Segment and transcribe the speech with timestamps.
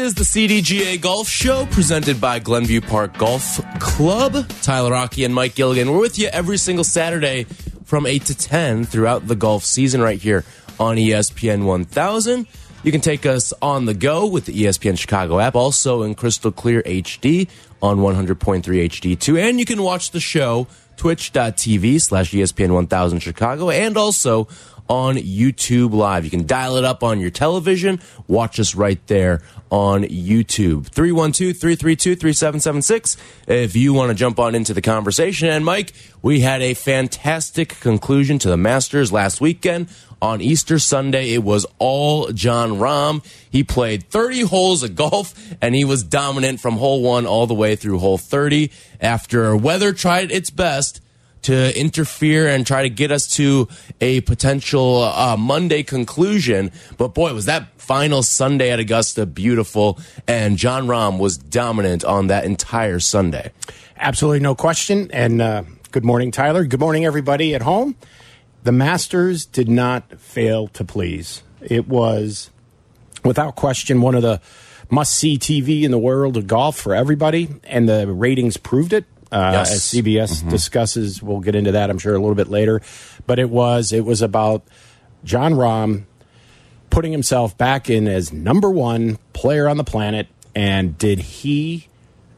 [0.00, 4.48] Is the CDGA Golf Show presented by Glenview Park Golf Club.
[4.62, 5.92] Tyler Aki and Mike Gilligan.
[5.92, 7.44] We're with you every single Saturday
[7.84, 10.46] from 8 to 10 throughout the golf season right here
[10.78, 12.46] on ESPN 1000.
[12.82, 16.50] You can take us on the go with the ESPN Chicago app, also in crystal
[16.50, 17.46] clear HD
[17.82, 19.38] on 100.3 HD2.
[19.38, 24.48] And you can watch the show twitch.tv slash ESPN 1000 Chicago and also
[24.90, 26.24] on YouTube Live.
[26.24, 30.88] You can dial it up on your television, watch us right there on YouTube.
[30.88, 35.48] 312 332 3776 if you want to jump on into the conversation.
[35.48, 39.88] And Mike, we had a fantastic conclusion to the Masters last weekend.
[40.20, 43.24] On Easter Sunday, it was all Jon Rahm.
[43.48, 47.54] He played 30 holes of golf and he was dominant from hole one all the
[47.54, 51.00] way through hole 30 after weather tried its best
[51.42, 53.68] to interfere and try to get us to
[54.00, 56.70] a potential uh, Monday conclusion.
[56.98, 59.98] But boy, was that final Sunday at Augusta beautiful.
[60.28, 63.52] And Jon Rahm was dominant on that entire Sunday.
[63.96, 65.10] Absolutely no question.
[65.12, 66.64] And uh, good morning, Tyler.
[66.64, 67.96] Good morning, everybody at home.
[68.62, 71.42] The Masters did not fail to please.
[71.60, 72.50] It was,
[73.24, 74.40] without question, one of the
[74.88, 77.48] must see TV in the world of golf for everybody.
[77.64, 79.04] And the ratings proved it.
[79.32, 79.72] Uh, Yes.
[79.72, 82.82] As CBS discusses, we'll get into that, I'm sure, a little bit later.
[83.26, 84.62] But it was it was about
[85.24, 86.04] Jon Rahm
[86.90, 90.26] putting himself back in as number one player on the planet.
[90.54, 91.86] And did he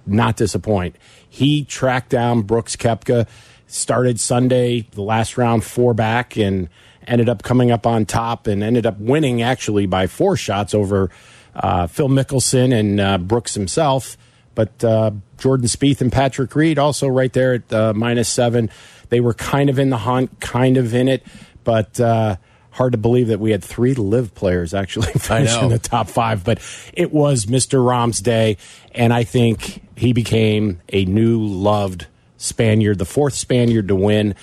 [0.06, 0.97] not disappoint?
[1.28, 3.27] He tracked down Brooks Koepka,
[3.67, 6.69] started Sunday, the last round, four back, and
[7.06, 11.11] ended up coming up on top and ended up winning actually by four shots over
[11.55, 14.19] uh, Phil Mickelson and uh, Brooks himself.
[14.55, 18.71] But uh, Jordan Spieth and Patrick Reed also right there at uh, minus seven.
[19.09, 21.23] They were kind of in the hunt, kind of in it,
[21.65, 22.37] but uh,
[22.71, 26.45] hard to believe that we had three LIV players actually finish in the top five.
[26.45, 26.61] But
[26.95, 27.85] it was Mr.
[27.85, 28.57] Rahm's day,
[28.95, 34.35] and I think he became a new loved Spaniard, the fourth Spaniard to win.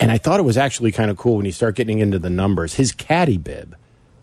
[0.00, 2.30] And I thought it was actually kind of cool when you start getting into the
[2.30, 2.74] numbers.
[2.74, 3.76] His caddy bib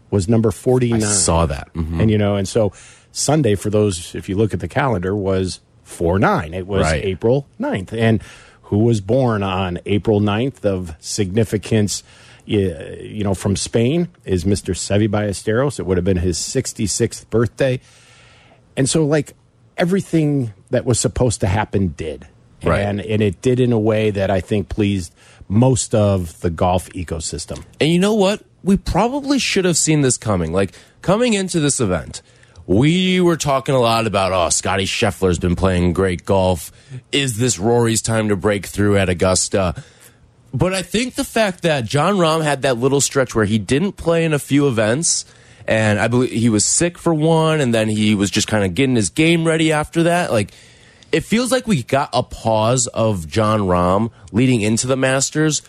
[0.10, 1.02] was number 49.
[1.02, 1.74] I saw that.
[1.74, 2.02] Mhm.
[2.02, 2.74] And, you know, and so
[3.12, 6.54] Sunday, for those, if you look at the calendar, was 4 9.
[6.54, 7.04] It was Right.
[7.04, 7.94] April 9th.
[7.94, 8.22] And
[8.64, 12.04] who was born on April 9th of significance,
[12.46, 14.74] you know, from Spain is Mr.
[14.74, 15.80] Seve Ballesteros.
[15.80, 17.80] It would have been his 66th birthday.
[18.78, 19.34] And so, like,
[19.78, 22.28] everything that was supposed to happen did.
[22.64, 22.80] Right.
[22.82, 25.14] And, and it did in a way that I think pleased
[25.48, 27.64] most of the golf ecosystem.
[27.80, 28.44] And you know what?
[28.64, 30.54] We probably should have seen this coming.
[30.54, 32.22] Like coming into this event,
[32.68, 36.72] we were talking a lot about, oh, Scotty Scheffler's been playing great golf.
[37.12, 39.84] Is this Rory's time to break through at Augusta?
[40.54, 43.94] But I think the fact that Jon Rahm had that little stretch where he didn't
[43.94, 45.26] play in a few events,
[45.66, 48.76] and I believe he was sick for one, and then he was just kind of
[48.76, 50.32] getting his game ready after that.
[50.32, 50.52] Like,
[51.12, 55.62] it feels like we got a pause of Jon Rahm leading into the Masters,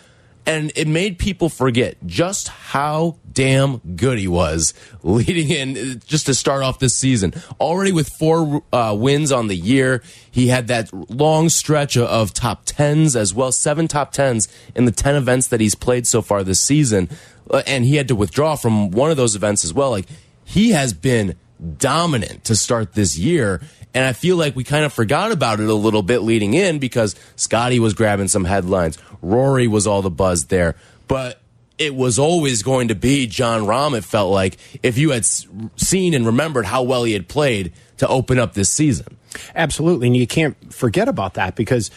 [0.45, 4.73] and it made people forget just how damn good he was
[5.03, 7.33] leading in just to start off this season.
[7.59, 12.63] Already with four uh, wins on the year, he had that long stretch of, top
[12.65, 16.43] tens as well, seven top tens in the ten events that he's played so far
[16.43, 17.09] this season,
[17.49, 19.91] Uh, and he had to withdraw from one of those events as well.
[19.91, 20.07] Like
[20.45, 21.35] he has been
[21.77, 23.61] dominant to start this year.
[23.93, 26.79] And I feel like we kind of forgot about it a little bit leading in
[26.79, 28.97] because Scotty was grabbing some headlines.
[29.21, 30.75] Rory was all the buzz there.
[31.07, 31.39] But
[31.77, 36.13] it was always going to be Jon Rahm, it felt like, if you had seen
[36.13, 39.17] and remembered how well he had played to open up this season.
[39.55, 40.07] Absolutely.
[40.07, 41.91] And you can't forget about that because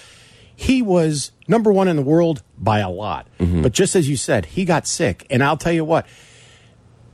[0.55, 3.27] he was number one in the world by a lot.
[3.39, 3.63] Mm-hmm.
[3.63, 5.27] But just as you said, he got sick.
[5.31, 6.07] And I'll tell you what,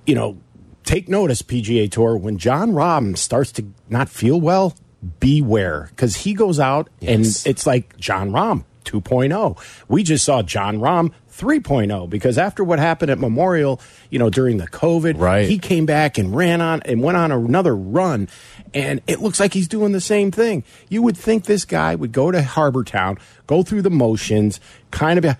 [0.06, 0.38] you know,
[0.84, 4.75] take notice, PGA Tour, when Jon Rahm starts to not feel well,
[5.20, 7.44] beware because he goes out Yes.
[7.44, 9.58] and it's like Jon Rahm 2.0.
[9.88, 13.81] We just saw Jon Rahm 3.0 because after what happened at Memorial,
[14.11, 15.49] you know, during the COVID, Right.
[15.49, 18.28] he came back and ran on and went on another run.
[18.75, 20.62] And it looks like he's doing the same thing.
[20.88, 25.19] You would think this guy would go to Harbour Town, go through the motions, kind
[25.25, 25.37] of,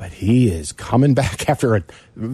[0.00, 1.84] but he is coming back after a,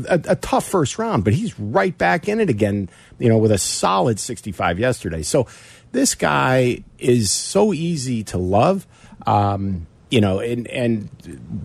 [0.08, 3.50] a, a tough first round, but he's right back in it again, you know, with
[3.50, 5.20] a solid 65 yesterday.
[5.22, 5.48] So
[5.90, 8.86] this guy is so easy to love.
[9.26, 11.08] Um, you know, and and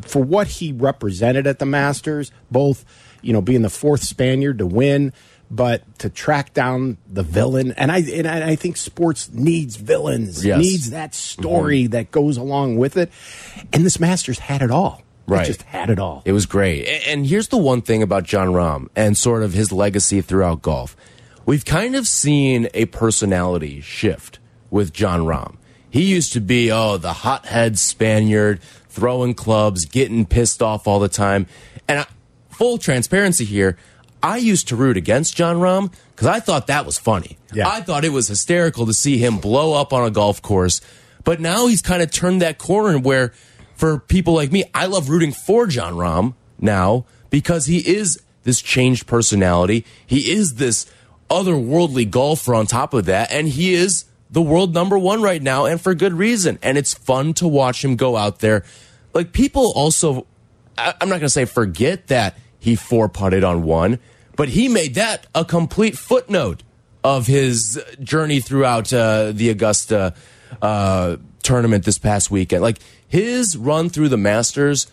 [0.02, 2.84] for what he represented at the Masters, both
[3.22, 5.14] you know being the fourth Spaniard to win,
[5.52, 10.58] but to track down the villain, and I and I think sports needs villains, Yes.
[10.60, 13.12] needs that story that goes along with it,
[13.72, 15.04] and this Masters had it all.
[15.28, 15.44] Right.
[15.44, 16.24] it just had it all.
[16.26, 16.86] It was great.
[17.08, 20.96] And here's the one thing about Jon Rahm and sort of his legacy throughout golf.
[21.46, 24.40] We've kind of seen a personality shift
[24.70, 25.56] with Jon Rahm.
[25.90, 31.10] He used to be, oh, the hothead Spaniard, throwing clubs, getting pissed off all the
[31.10, 31.48] time.
[31.88, 32.06] And I,
[32.50, 33.78] full transparency here,
[34.24, 37.38] I used to root against John Rahm because I thought that was funny.
[37.54, 37.68] Yeah.
[37.68, 40.80] I thought it was hysterical to see him blow up on a golf course.
[41.24, 43.34] But now he's kind of turned that corner where,
[43.82, 48.62] for people like me, I love rooting for Jon Rahm now because he is this
[48.62, 49.86] changed personality.
[50.06, 50.86] He is this
[51.32, 55.66] otherworldly golfer on top of that, and he is the world number one right now,
[55.66, 56.60] and for good reason.
[56.62, 58.64] And it's fun to watch him go out there.
[59.16, 60.28] Like people also,
[60.78, 63.98] I- I'm not going to say forget that he four putted on one,
[64.36, 66.62] but he made that a complete footnote
[67.04, 70.14] of his journey throughout uh, the Augusta
[70.62, 72.62] uh, tournament this past weekend.
[72.62, 72.78] Like
[73.12, 74.88] his run through the Masters,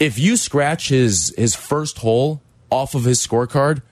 [0.00, 2.40] if you scratch his his first hole
[2.70, 3.82] off of his scorecard,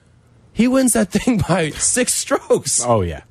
[0.51, 2.83] he wins that thing by six strokes.
[2.83, 3.21] Oh yeah,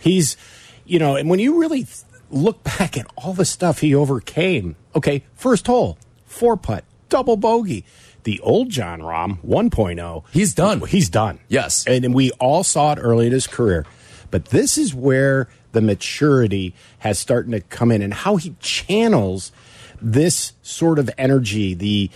[0.00, 0.36] he's
[0.84, 1.98] you know, and when you really th-
[2.30, 5.96] look back at all the stuff he overcame, okay, first hole,
[6.26, 7.84] four putt, double bogey.
[8.24, 10.82] The old Jon Rahm 1.0, He's done.
[10.82, 11.40] He's done.
[11.48, 11.86] Yes.
[11.86, 13.86] and, and we all saw it early in his career,
[14.30, 19.52] but this is where the maturity has starting to come in, and how he channels
[20.02, 22.10] this sort of energy, the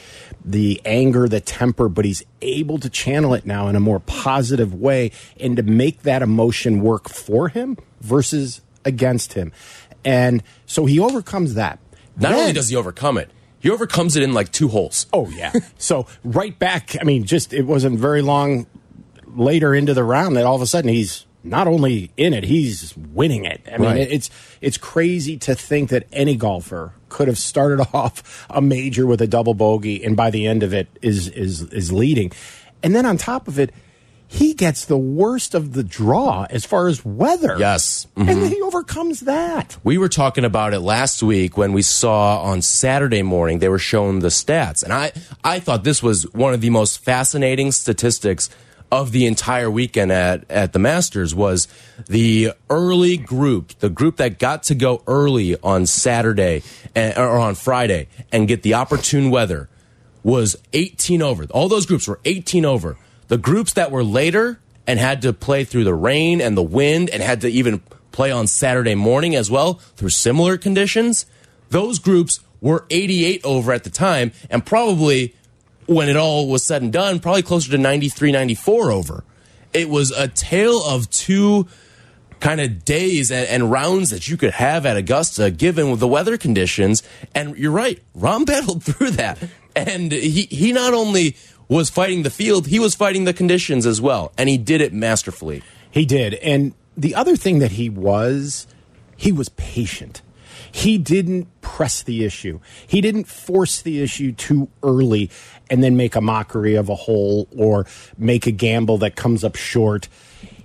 [0.45, 4.75] the anger, the temper, but he's able to channel it now in a more positive
[4.75, 5.11] way
[5.41, 9.53] and to make that emotion work for him versus against him.
[10.05, 11.79] And so he overcomes that.
[12.17, 15.07] Not only does he overcome it, he overcomes it in like two holes.
[15.13, 15.53] Oh yeah.
[15.79, 18.67] so right back, I mean, just it wasn't very long
[19.35, 22.97] later into the round that all of a sudden he's not only in it, he's
[22.97, 23.61] winning it.
[23.71, 24.01] I mean, Right.
[24.11, 24.31] it's
[24.61, 29.27] it's crazy to think that any golfer could have started off a major with a
[29.27, 32.33] double bogey and by the end of it is is is leading.
[32.83, 33.73] And then on top of it,
[34.27, 37.57] he gets the worst of the draw as far as weather.
[37.59, 38.07] Yes.
[38.17, 39.77] And then he overcomes that.
[39.85, 43.79] We were talking about it last week when we saw on Saturday morning they were
[43.79, 45.13] showing the stats, and I
[45.45, 48.49] I thought this was one of the most fascinating statistics
[48.95, 51.67] of the entire weekend at at the Masters was
[52.07, 56.63] the early group, the group that got to go early on Saturday
[56.95, 59.69] and, or on Friday and get the opportune weather
[60.23, 61.45] was 18 over.
[61.51, 62.97] All those groups were 18 over.
[63.27, 67.11] The groups that were later and had to play through the rain and the wind
[67.11, 67.81] and had to even
[68.13, 71.27] play on Saturday morning as well through similar conditions,
[71.71, 75.35] those groups were 88 over at the time and probably
[75.87, 79.25] when it all was said and done, probably closer to 93, 94 over.
[79.73, 81.67] It was a tale of two
[82.41, 86.37] kind of days and, and rounds that you could have at Augusta given the weather
[86.37, 87.03] conditions.
[87.35, 89.39] And you're right, Rahm battled through that.
[89.75, 91.37] And he, he not only
[91.69, 94.33] was fighting the field, he was fighting the conditions as well.
[94.37, 95.63] And he did it masterfully.
[95.91, 96.35] He did.
[96.35, 98.67] And the other thing that he was,
[99.17, 100.23] he was patient.
[100.75, 102.59] He didn't press the issue.
[102.85, 105.31] He didn't force the issue too early
[105.71, 107.87] and then make a mockery of a hole or
[108.19, 110.09] make a gamble that comes up short.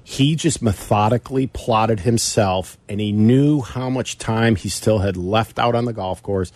[0.04, 5.60] He just methodically plotted himself and he knew how much time he still had left
[5.60, 6.52] out on the golf course.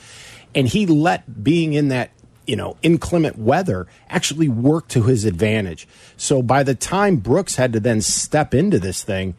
[0.55, 2.09] And he let being in that
[2.47, 5.87] you know, inclement weather actually work to his advantage.
[6.17, 9.35] So by the time Brooks had to then step into this thing,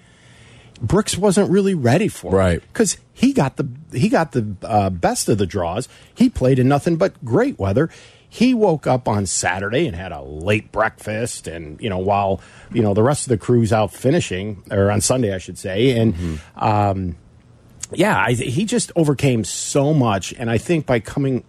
[0.81, 2.37] Brooks wasn't really ready for it.
[2.37, 2.61] Right.
[2.73, 5.89] because he got the he got the uh, best of the draws.
[6.15, 7.89] He played in nothing but great weather.
[8.29, 12.41] He woke up on Saturday and had a late breakfast, and you know, while
[12.73, 15.97] you know the rest of the crew's out finishing, or on Sunday, I should say,
[15.97, 17.17] and um,
[17.93, 21.45] yeah, I, he just overcame so much, and I think by coming,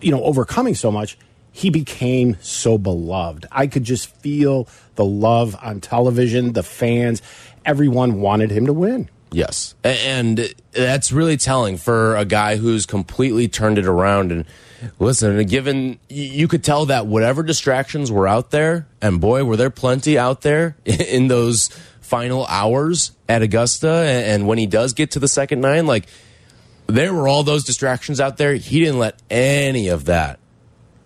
[0.00, 1.18] you know, overcoming so much,
[1.52, 3.44] he became so beloved.
[3.52, 7.20] I could just feel the love on television, the fans,
[7.68, 9.08] everyone wanted him to win.
[9.30, 9.74] Yes.
[9.84, 14.32] And that's really telling for a guy who's completely turned it around.
[14.32, 14.46] And
[14.98, 19.68] listen, given you could tell that whatever distractions were out there, and boy, were there
[19.68, 21.68] plenty out there in those
[22.00, 23.90] final hours at Augusta.
[23.90, 26.06] And when he does get to the second nine, like
[26.86, 28.54] there were all those distractions out there.
[28.54, 30.38] He didn't let any of that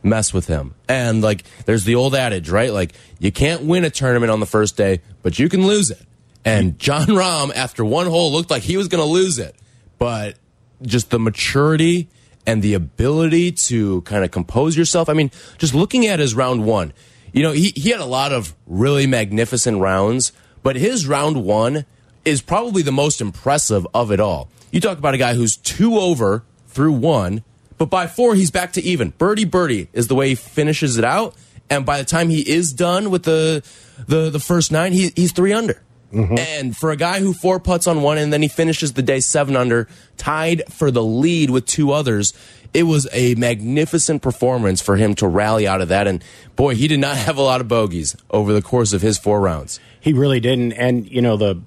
[0.04, 0.76] mess with him.
[0.88, 2.72] And like, there's the old adage, right?
[2.72, 6.06] Like, you can't win a tournament on the first day, but you can lose it.
[6.44, 9.56] And Jon Rahm, after one hole, looked like he was going to lose it.
[9.98, 10.36] But
[10.82, 12.08] just the maturity
[12.46, 15.08] and the ability to kind of compose yourself.
[15.08, 16.92] I mean, just looking at his round one,
[17.32, 20.32] you know, he, he had a lot of really magnificent rounds,
[20.62, 21.86] but his round one
[22.24, 24.48] is probably the most impressive of it all.
[24.70, 27.44] You talk about a guy who's two over through one,
[27.78, 29.10] but by four, he's back to even.
[29.10, 31.34] Birdie birdie is the way he finishes it out.
[31.70, 33.62] And by the time he is done with the
[34.06, 35.82] the, the first nine, he, he's three under.
[36.12, 36.38] Mm-hmm.
[36.38, 39.20] And for a guy who four putts on one and then he finishes the day
[39.20, 42.34] seven under, tied for the lead with two others,
[42.74, 46.06] it was a magnificent performance for him to rally out of that.
[46.06, 46.22] And
[46.56, 49.40] boy, he did not have a lot of bogeys over the course of his four
[49.40, 49.80] rounds.
[50.00, 50.72] He really didn't.
[50.72, 51.60] And you know the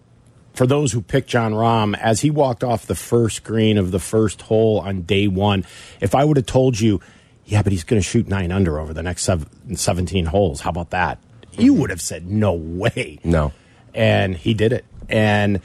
[0.54, 4.00] for those who picked Jon Rahm as he walked off the first green of the
[4.00, 5.66] first hole on day one,
[6.00, 7.02] if I would have told you,
[7.46, 10.70] yeah, but he's going to shoot nine under over the next seven, 17 holes, how
[10.70, 11.20] about that?
[11.52, 11.82] You mm-hmm.
[11.82, 13.20] would have said no way.
[13.24, 13.52] No.
[13.96, 14.86] And he did it.
[15.10, 15.62] And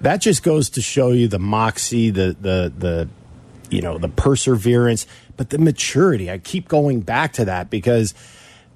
[0.00, 3.08] that just goes to show you the moxie, the the the
[3.70, 6.30] you know the perseverance, but the maturity.
[6.30, 8.14] I keep going back to that because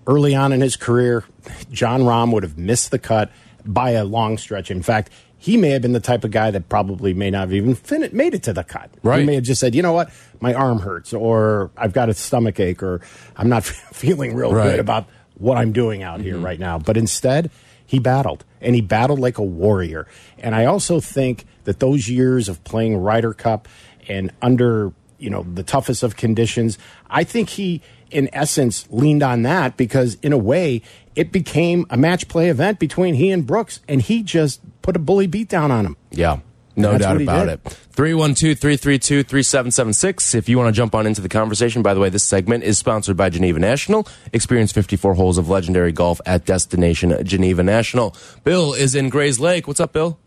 [0.07, 1.25] early on in his career,
[1.71, 3.31] Jon Rahm would have missed the cut
[3.64, 4.71] by a long stretch.
[4.71, 7.52] In fact, he may have been the type of guy that probably may not have
[7.52, 8.90] even fin- made it to the cut.
[9.02, 9.21] Right.
[9.21, 12.14] He may have just said, you know what, my arm hurts, or I've got a
[12.14, 13.02] stomach ache, or
[13.37, 14.71] I'm not feeling real Right.
[14.71, 16.45] good about what I'm doing out here mm-hmm.
[16.45, 16.78] right now.
[16.78, 17.50] But instead,
[17.88, 20.07] he battled, and he battled like a warrior.
[20.38, 23.66] And I also think that those years of playing Ryder Cup
[24.07, 26.78] and under you know the toughest of conditions,
[27.09, 27.80] I think he,
[28.11, 30.83] in essence, leaned on that because in a way
[31.16, 34.99] it became a match play event between he and Brooks, and he just put a
[34.99, 35.97] bully beat down on him.
[36.11, 36.40] Yeah.
[36.78, 37.54] No That's doubt about did.
[37.66, 37.73] it.
[37.92, 40.35] 312 332 3776.
[40.35, 42.78] If you want to jump on into the conversation, by the way, this segment is
[42.78, 44.06] sponsored by Geneva National.
[44.32, 48.14] Experience 54 holes of legendary golf at Destination Geneva National.
[48.44, 49.66] Bill is in Grayslake.
[49.66, 50.18] What's up, Bill?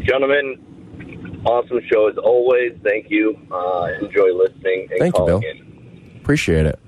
[0.00, 2.72] Gentlemen, awesome show as always.
[2.82, 3.36] Thank you.
[3.50, 5.40] Uh, enjoy listening and Thank you, Bill.
[5.40, 6.18] in.
[6.20, 6.78] Appreciate it.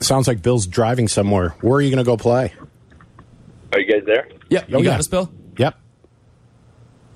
[0.00, 1.50] Sounds like Bill's driving somewhere.
[1.60, 2.52] Where are you going to go play?
[3.72, 4.28] Are you guys there?
[4.48, 4.98] Yeah, you Oh, got yeah.
[4.98, 5.30] us, Bill?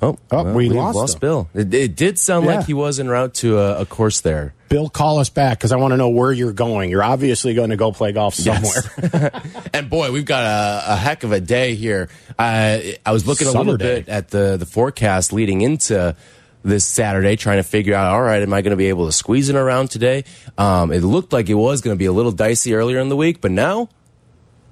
[0.04, 1.20] Oh, Oh, we we've lost.
[1.20, 1.48] Bill.
[1.54, 2.56] It, it did sound Yeah.
[2.56, 4.54] like he was en route to a, a course there.
[4.68, 6.90] Bill, call us back because I want to know where you're going.
[6.90, 8.82] You're obviously going to go play golf somewhere.
[9.02, 9.30] Yes.
[9.72, 12.08] and boy, we've got a, a heck of a day here.
[12.38, 14.00] I I was looking a little day.
[14.00, 16.16] bit at the the forecast leading into
[16.64, 19.12] this Saturday, trying to figure out, all right, am I going to be able to
[19.12, 20.24] squeeze in around today?
[20.56, 23.16] Um, it looked like it was going to be a little dicey earlier in the
[23.16, 23.90] week, but now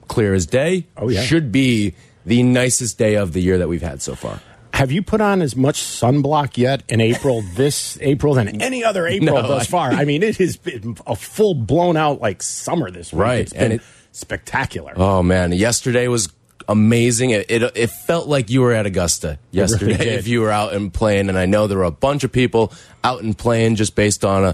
[0.08, 0.86] clear as day.
[0.96, 1.20] Oh, yeah.
[1.22, 4.40] should be the nicest day of the year that we've had so far.
[4.74, 9.06] Have you put on as much sunblock yet in April, this April, than any other
[9.06, 9.90] April No, thus far?
[9.92, 13.20] I mean, it has been a full blown out like summer this week.
[13.22, 14.92] Right, It's been and it- spectacular.
[14.96, 16.28] Oh man, yesterday was
[16.68, 17.30] amazing.
[17.30, 20.18] It, it it felt like you were at Augusta yesterday did.
[20.18, 21.28] if you were out and playing.
[21.28, 22.72] And I know there were a bunch of people
[23.04, 24.52] out and playing just based on uh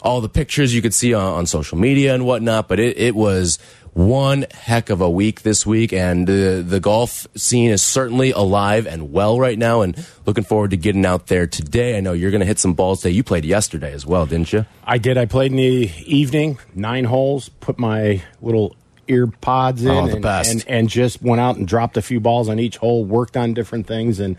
[0.00, 2.66] all the pictures you could see on, on social media and whatnot.
[2.68, 3.58] But it, it was
[3.94, 8.86] one heck of a week this week, and the the golf scene is certainly alive
[8.86, 9.82] and well right now.
[9.82, 11.96] And looking forward to getting out there today.
[11.96, 13.14] I know you're going to hit some balls today.
[13.14, 14.64] You played yesterday as well, didn't you?
[14.84, 15.18] I did.
[15.18, 18.74] I played in the evening, nine holes, put my little
[19.08, 20.50] ear pods in Oh, the and, best.
[20.52, 23.52] and and just went out and dropped a few balls on each hole, worked on
[23.52, 24.36] different things and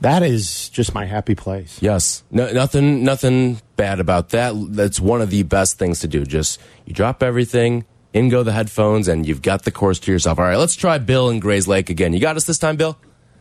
[0.00, 1.76] that is just my happy place.
[1.82, 4.54] Yes, no, nothing, nothing bad about that.
[4.70, 6.24] That's one of the best things to do.
[6.24, 10.38] Just you drop everything, in go the headphones, and you've got the course to yourself.
[10.38, 12.12] All right, let's try Bill in Grayslake again.
[12.12, 12.98] You got us this time, Bill?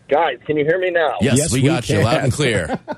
[0.07, 1.15] Guys, can you hear me now?
[1.21, 2.79] Yes, Yes, we we got you loud and clear.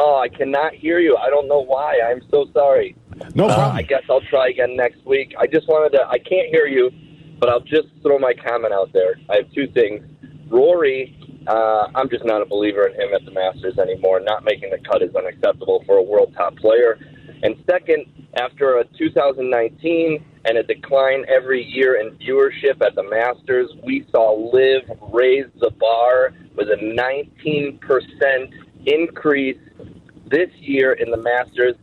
[0.00, 1.16] Oh, I cannot hear you.
[1.16, 1.98] I don't know why.
[2.08, 2.94] I'm so sorry.
[3.34, 3.76] No Uh, problem.
[3.78, 5.34] I guess I'll try again next week.
[5.36, 6.06] I just wanted to.
[6.08, 6.92] I can't hear you,
[7.40, 9.16] but I'll just throw my comment out there.
[9.28, 10.04] I have two things.
[10.50, 14.20] Rory, uh, I'm just not a believer in him at the Masters anymore.
[14.20, 16.96] Not making the cut is unacceptable for a world top player.
[17.42, 18.06] And second,
[18.40, 24.32] after a 2019 and a decline every year in viewership at the Masters, we saw
[24.32, 27.78] LIV raise the bar with a 19%
[28.86, 29.58] increase
[30.26, 31.74] this year in the Masters.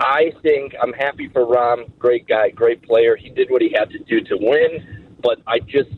[0.00, 1.90] I think I'm happy for Rahm.
[1.98, 3.16] Great guy, great player.
[3.16, 5.90] He did what he had to do to win, but I just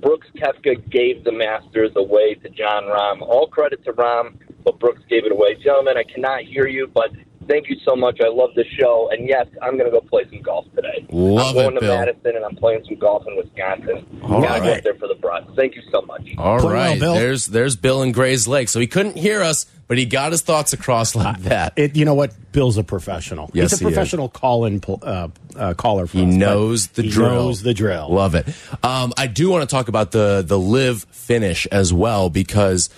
[0.00, 3.20] Brooks Koepka gave the Masters away to Jon Rahm.
[3.20, 5.56] All credit to Rahm, but Brooks gave it away.
[5.56, 7.10] Gentlemen, I cannot hear you, but
[7.48, 8.20] thank you so much.
[8.20, 9.08] I love the show.
[9.12, 11.06] And yes, I'm going to go play some golf today.
[11.10, 11.96] Love I'm going it, to Bill.
[11.98, 14.20] Madison and I'm playing some golf in Wisconsin.
[14.22, 14.78] All Gotta go right.
[14.78, 15.44] up there for the brush.
[15.56, 16.22] Thank you so much.
[16.38, 17.14] All Play well, right, Bill.
[17.14, 18.68] there's there's Bill in Grayslake.
[18.68, 21.72] So he couldn't hear us, but he got his thoughts across like that.
[21.76, 22.34] It, you know what?
[22.52, 23.50] Bill's a professional.
[23.54, 23.94] Yes, He's he a is.
[23.94, 26.06] professional call-in uh, uh, caller.
[26.06, 27.30] For He us, knows the he drill.
[27.30, 28.08] knows the drill.
[28.12, 28.46] Love it.
[28.82, 32.90] Um, I do want to talk about the the LIV finish as well because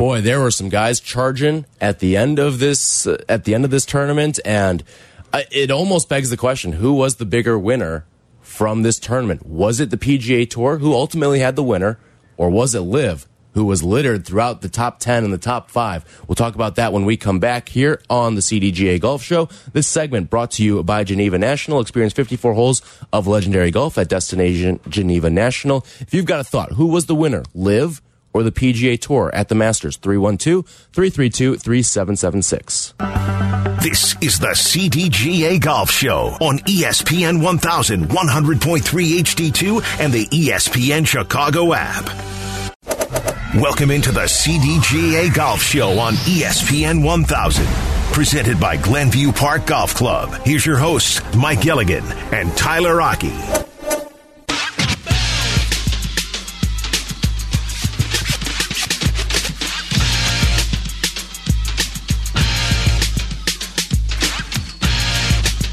[0.00, 3.66] boy, there were some guys charging at the end of this uh, at the end
[3.66, 4.82] of this tournament, and
[5.30, 8.06] I, it almost begs the question: Who was the bigger winner
[8.40, 9.44] from this tournament?
[9.44, 11.98] Was it the PGA Tour who ultimately had the winner,
[12.38, 13.26] or was it LIV?
[13.52, 16.04] Who was littered throughout the top 10 and the top five?
[16.26, 19.48] We'll talk about that when we come back here on the CDGA Golf Show.
[19.72, 21.80] This segment brought to you by Geneva National.
[21.80, 22.80] Experience 54 holes
[23.12, 25.84] of legendary golf at Destination Geneva National.
[25.98, 27.42] If you've got a thought, who was the winner?
[27.52, 28.00] LIV
[28.32, 29.96] or the PGA Tour at the Masters?
[29.96, 32.94] 312 332 3776.
[33.82, 38.78] This is the CDGA Golf Show on ESPN 1100.3
[39.22, 42.04] HD2, and the ESPN Chicago app.
[43.54, 47.66] Welcome into the CDGA Golf Show on ESPN 1000.
[48.12, 50.30] Presented by Glenview Park Golf Club.
[50.44, 53.32] Here's your hosts, Mike Gilligan and Tyler Aki.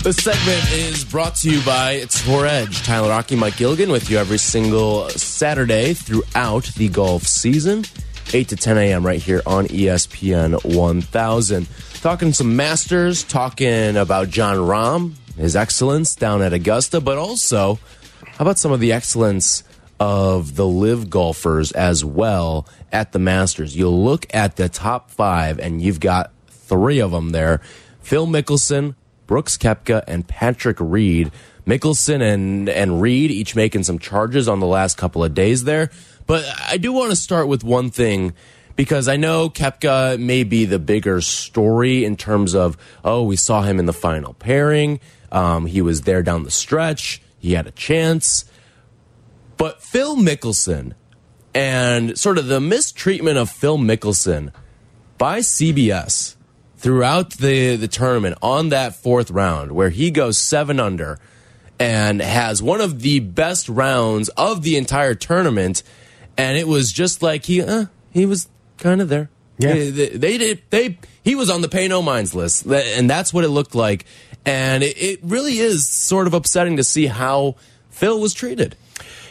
[0.08, 2.82] This segment is brought to you by Tour Edge.
[2.84, 7.84] Tyler Aki, Mike Gilligan with you every single Saturday throughout the golf season,
[8.32, 9.06] 8 to 10 a.m.
[9.06, 11.68] right here on ESPN 1000.
[11.96, 17.78] Talking some Masters, talking about Jon Rahm, his excellence down at Augusta, but also
[18.24, 19.66] how about some of the excellence
[20.00, 23.76] of the LIV golfers as well at the Masters?
[23.76, 27.60] You'll look at the top five, and you've got three of them there
[28.00, 28.96] Phil Mickelson,
[29.28, 31.32] Brooks Koepka, and Patrick Reed.
[31.68, 35.92] Mickelson and, and Reed each making some charges on the last couple of days there.
[36.26, 38.34] But I do want to start with one thing
[38.78, 43.64] because I know Koepka may be the bigger story in terms of, oh, we saw
[43.64, 45.02] him in the final pairing.
[45.30, 47.22] Um, he was there down the stretch.
[47.38, 48.46] He had a chance.
[49.58, 50.94] But Phil Mickelson
[51.54, 54.54] and sort of the mistreatment of Phil Mickelson
[55.18, 56.37] by CBS
[56.78, 61.20] throughout the, the tournament on that fourth round, where he goes seven under
[61.80, 65.84] and has one of the best rounds of the entire tournament.
[66.38, 69.30] And it was just like he, uh, he was kind of there.
[69.58, 69.74] Yeah.
[69.74, 72.66] They, they, they did, they, he was on the pay no minds list.
[72.66, 74.06] And that's what it looked like.
[74.46, 77.56] And it, it really is sort of upsetting to see how
[77.90, 78.76] Phil was treated.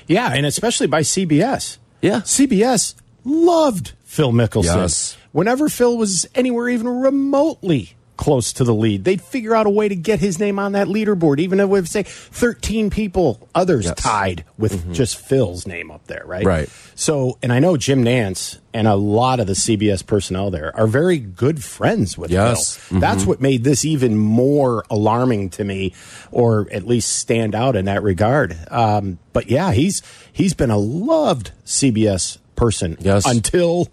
[0.06, 1.78] Yeah, and especially by CBS.
[2.00, 2.20] Yeah.
[2.20, 4.64] CBS loved Phil Mickelson.
[4.64, 5.16] Yes.
[5.33, 9.88] Whenever Phil was anywhere even remotely close to the lead, they'd figure out a way
[9.90, 13.94] to get his name on that leaderboard, even if, we say, 13 people, others Yes.
[13.98, 16.42] tied with just Phil's name up there, right?
[16.46, 16.70] Right.
[16.94, 20.87] So, and I know Jim Nantz and a lot of the CBS personnel there are
[20.87, 22.76] very good friends with Yes.
[22.76, 23.00] Phil.
[23.00, 25.92] That's what made this even more alarming to me,
[26.33, 28.57] or at least stand out in that regard.
[28.70, 30.00] Um, but yeah, he's
[30.33, 33.26] he's been a loved CBS person Yes.
[33.26, 33.88] until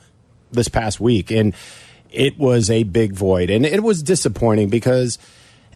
[0.53, 1.53] this past week, and
[2.11, 5.17] it was a big void, and it was disappointing because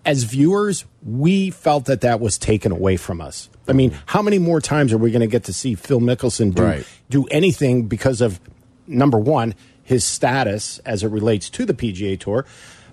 [0.06, 3.50] as viewers, we felt that that was taken away from us.
[3.68, 6.56] I mean, how many more times are we going to get to see Phil Mickelson
[6.56, 6.88] do Right.
[7.10, 8.40] do anything because of
[8.88, 12.46] number one his status as it relates to the PGA Tour,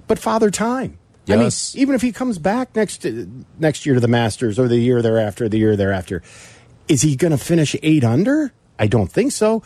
[0.06, 0.98] but Father Time.
[1.28, 4.68] I mean, even if he comes back next to, next year to the Masters or
[4.68, 6.22] the year thereafter, the year thereafter,
[6.86, 8.52] is he going to finish eight under?
[8.78, 9.62] I don't think so.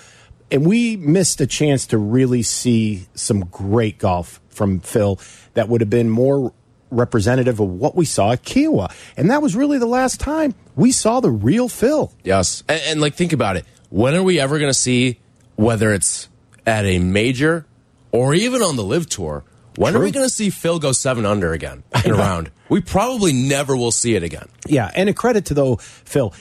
[0.51, 5.21] And we missed a chance to really see some great golf from Phil
[5.55, 6.53] that would have been more
[6.91, 8.93] representative of what we saw at Kiawah.
[9.17, 12.13] And that was really the last time we saw the real Phil.
[12.25, 12.63] Yes.
[12.69, 13.67] And, and like, think about it.
[13.91, 15.19] When are we ever going to see,
[15.57, 16.29] whether it's
[16.67, 17.67] at a major
[18.13, 19.45] or even on the LIV tour,
[19.77, 22.51] when are we going to see Phil go seven under again in a round?
[22.69, 24.49] We probably never will see it again.
[24.67, 26.35] Yeah, and a credit to though Phil,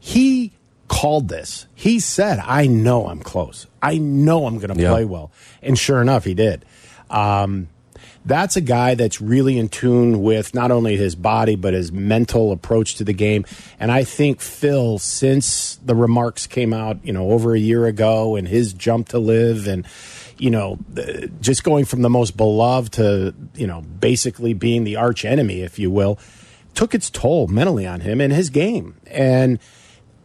[0.00, 0.52] he
[1.00, 1.66] called this.
[1.74, 3.66] He said, "I know I'm close.
[3.82, 4.90] I know I'm going to Yeah.
[4.90, 5.30] play well,"
[5.62, 6.64] and sure enough, he did.
[7.10, 7.68] Um,
[8.26, 12.52] that's a guy that's really in tune with not only his body but his mental
[12.52, 13.44] approach to the game.
[13.78, 18.34] And I think Phil, since the remarks came out, you know, over a year ago,
[18.36, 19.86] and his jump to LIV, and
[20.38, 20.78] you know,
[21.40, 25.78] just going from the most beloved to you know, basically being the arch enemy, if
[25.78, 26.18] you will,
[26.74, 28.94] took its toll mentally on him and his game.
[29.06, 29.58] And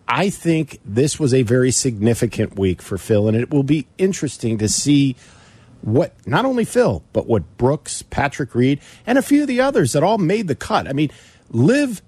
[0.09, 4.57] I think this was a very significant week for Phil, and it will be interesting
[4.57, 5.15] to see
[5.81, 9.93] what not only Phil, but what Brooks, Patrick Reed, and a few of the others
[9.93, 10.87] that all made the cut.
[10.87, 11.11] I mean,
[11.51, 12.01] Liv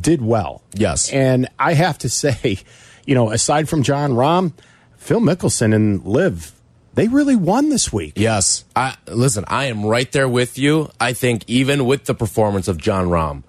[0.00, 0.62] did well.
[0.74, 1.10] Yes.
[1.12, 2.58] And I have to say,
[3.06, 4.52] you know, aside from Jon Rahm,
[4.96, 6.52] Phil Mickelson and Liv,
[6.94, 8.14] they really won this week.
[8.16, 8.64] Yes.
[8.74, 10.90] I listen, I am right there with you.
[10.98, 13.44] I think even with the performance of Jon Rahm,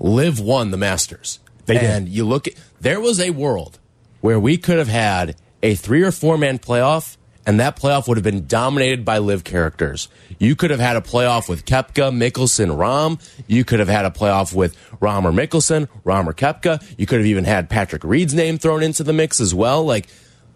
[0.00, 1.38] Liv won the Masters.
[1.66, 1.84] They did.
[1.84, 3.78] and you look at there was a world
[4.20, 8.16] where we could have had a three or four man playoff, and that playoff would
[8.16, 10.08] have been dominated by LIV characters.
[10.38, 13.20] You could have had a playoff with Koepka, Mickelson, Rahm.
[13.46, 16.82] You could have had a playoff with Rahm or Mickelson, Rahm or Koepka.
[16.98, 19.84] You could have even had Patrick Reed's name thrown into the mix as well.
[19.84, 20.08] Like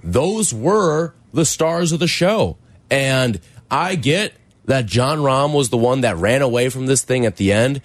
[0.03, 2.57] those were the stars of the show.
[2.91, 3.41] And
[3.71, 4.33] I get
[4.65, 7.81] that Jon Rahm was the one that ran away from this thing at the end.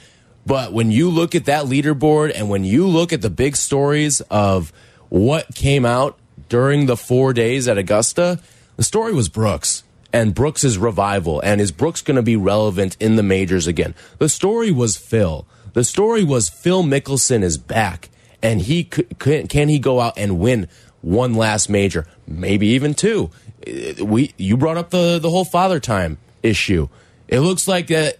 [0.45, 4.21] But when you look at that leaderboard and when you look at the big stories
[4.21, 4.73] of
[5.10, 6.17] what came out
[6.49, 8.39] during the four days at Augusta,
[8.75, 11.39] the story was Brooks and Brooks's revival.
[11.39, 13.95] And is Brooks going to be relevant in the majors again?
[14.17, 15.45] The story was Phil.
[15.73, 18.10] The story was Phil Mickelson is back
[18.43, 20.67] and he can, can he go out and win
[21.01, 23.32] one last major, maybe even two.
[23.65, 26.89] Uh, we you brought up the the whole father time issue.
[27.27, 28.17] It looks like that.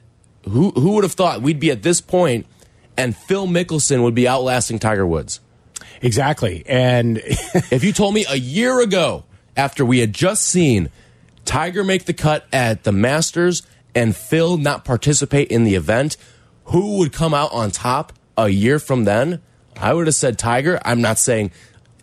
[0.50, 2.46] Who who would have thought we'd be at this point,
[2.98, 5.40] and Phil Mickelson would be outlasting Tiger Woods?
[6.02, 6.64] Exactly.
[6.68, 9.24] And if you told me a year ago,
[9.56, 10.90] after we had just seen
[11.46, 13.64] Tiger make the cut at the Masters
[13.96, 16.18] and Phil not participate in the event,
[16.66, 19.42] who would come out on top a year from then?
[19.78, 20.80] I would have said Tiger.
[20.84, 21.52] I'm not saying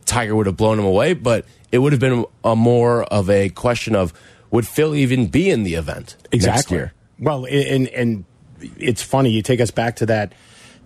[0.06, 3.48] Tiger would have blown him away, but it would have been a more of a
[3.50, 4.12] question of
[4.50, 6.58] would Phil even be in the event exactly.
[6.58, 6.92] next year?
[7.18, 8.24] Well, and and
[8.78, 10.32] it's funny you take us back to that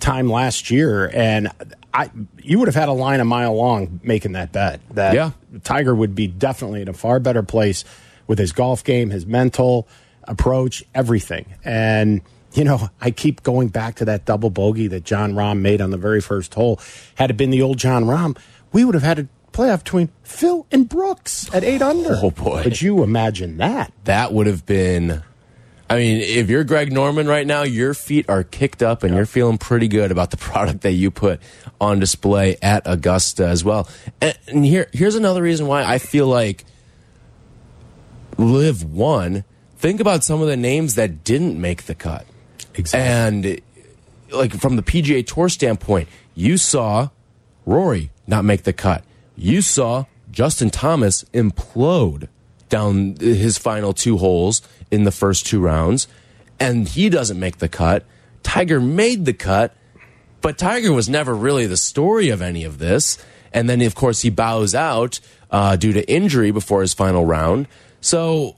[0.00, 1.50] time last year, and
[1.92, 2.10] I
[2.42, 5.30] you would have had a line a mile long making that bet that yeah.
[5.62, 7.84] Tiger would be definitely in a far better place
[8.26, 9.88] with his golf game, his mental
[10.24, 12.22] approach, everything, and
[12.54, 15.90] you know, I keep going back to that double bogey that Jon Rahm made on
[15.90, 16.80] the very first hole.
[17.16, 18.38] Had it been the old Jon Rahm,
[18.72, 22.18] we would have had a playoff between Phil and Brooks at eight under.
[22.22, 22.62] Oh boy!
[22.62, 23.92] Could you imagine that?
[24.04, 25.22] That would have been.
[25.94, 29.26] I mean, if you're Greg Norman right now, your feet are kicked up and you're
[29.26, 31.40] feeling pretty good about the product that you put
[31.80, 33.88] on display at Augusta as well.
[34.20, 36.64] And, and here, here's another reason why I feel like
[38.38, 39.44] LIV won.
[39.76, 42.26] Think about some of the names that didn't make the cut.
[42.74, 43.52] Exactly.
[43.52, 43.60] And
[44.32, 47.10] like from the PGA Tour standpoint, you saw
[47.66, 49.04] Rory not make the cut.
[49.36, 52.26] You saw Justin Thomas implode
[52.68, 56.08] down his final two holes in the first two rounds,
[56.58, 58.04] and he doesn't make the cut.
[58.42, 59.74] Tiger made the cut,
[60.40, 63.18] but Tiger was never really the story of any of this.
[63.52, 67.68] And then, of course, he bows out uh, due to injury before his final round.
[68.00, 68.56] So,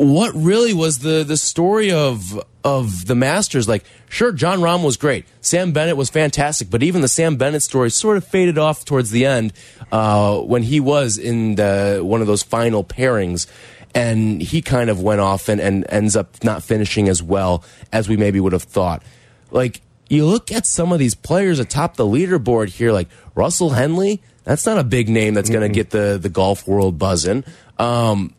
[0.00, 3.68] what really was the the story of of the Masters.
[3.68, 5.26] Like, sure, Jon Rahm was great.
[5.42, 9.10] Sam Bennett was fantastic, but even the Sam Bennett story sort of faded off towards
[9.10, 9.52] the end
[9.92, 13.46] uh, when he was in the, one of those final pairings.
[13.94, 18.08] And he kind of went off and, and ends up not finishing as well as
[18.08, 19.02] we maybe would have thought.
[19.50, 24.22] Like, you look at some of these players atop the leaderboard here, like Russell Henley.
[24.44, 27.44] That's not a big name that's going to get the the golf world buzzing.
[27.78, 28.34] Um,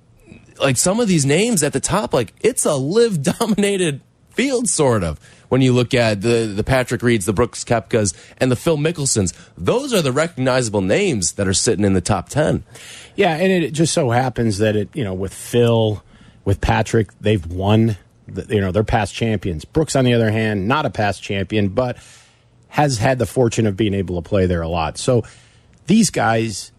[0.61, 5.03] like some of these names at the top, like it's a LIV dominated field, sort
[5.03, 5.19] of.
[5.49, 9.33] When you look at the the Patrick Reeds, the Brooks Koepkas, and the Phil Mickelsons,
[9.57, 12.63] those are the recognizable names that are sitting in the top ten.
[13.15, 16.01] Yeah, and it just so happens that it, you know, with Phil,
[16.45, 17.97] with Patrick, they've won.
[18.27, 19.65] The, you know, they're past champions.
[19.65, 21.97] Brooks, on the other hand, not a past champion, but
[22.69, 24.97] has had the fortune of being able to play there a lot.
[24.97, 25.25] So
[25.87, 26.71] these guys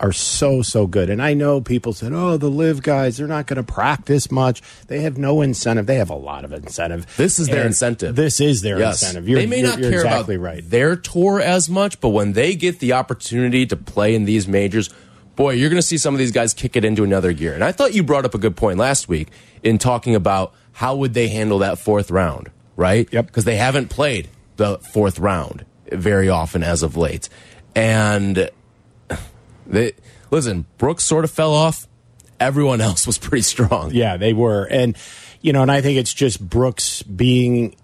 [0.00, 1.10] are so so good.
[1.10, 4.62] And I know people said, "Oh, the LIV guys, they're not going to practice much.
[4.88, 5.86] They have no incentive.
[5.86, 7.06] They have a lot of incentive.
[7.16, 8.16] This is their incentive.
[8.16, 9.02] This is their yes.
[9.02, 9.28] incentive.
[9.28, 10.70] You're, they may not you're care exactly about right.
[10.70, 14.88] their tour as much, but when they get the opportunity to play in these majors,
[15.36, 17.54] boy, you're going to see some of these guys kick it into another gear.
[17.54, 19.28] And I thought you brought up a good point last week
[19.62, 23.06] in talking about how would they handle that fourth round, right?
[23.12, 23.26] Yep.
[23.26, 27.28] Because they haven't played the fourth round very often as of late,
[27.74, 28.50] and
[29.70, 29.92] they
[30.30, 31.86] listen, Brooks sort of fell off.
[32.38, 33.92] Everyone else was pretty strong.
[33.92, 34.64] Yeah, they were.
[34.64, 34.96] And,
[35.40, 37.76] you know, and I think it's just Brooks being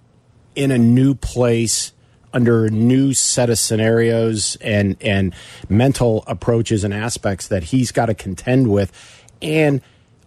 [0.54, 1.92] in a new place
[2.32, 5.34] under a new set of scenarios and, and
[5.68, 8.92] mental approaches and aspects that he's got to contend with.
[9.40, 9.80] And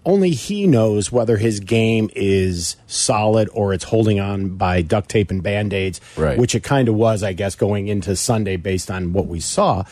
[0.06, 5.30] only he knows whether his game is solid or it's holding on by duct tape
[5.30, 6.38] and band aids, right.
[6.38, 9.84] which it kind of was, I guess, going into Sunday based on what we saw.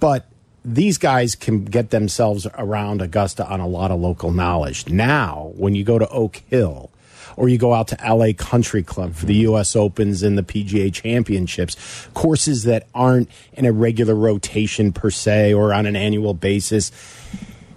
[0.00, 0.26] but
[0.64, 4.88] these guys can get themselves around Augusta on a lot of local knowledge.
[4.88, 6.90] Now, when you go to Oak Hill
[7.36, 10.92] or you go out to LA Country Club for the US Opens and the PGA
[10.92, 16.92] Championships, courses that aren't in a regular rotation per se or on an annual basis,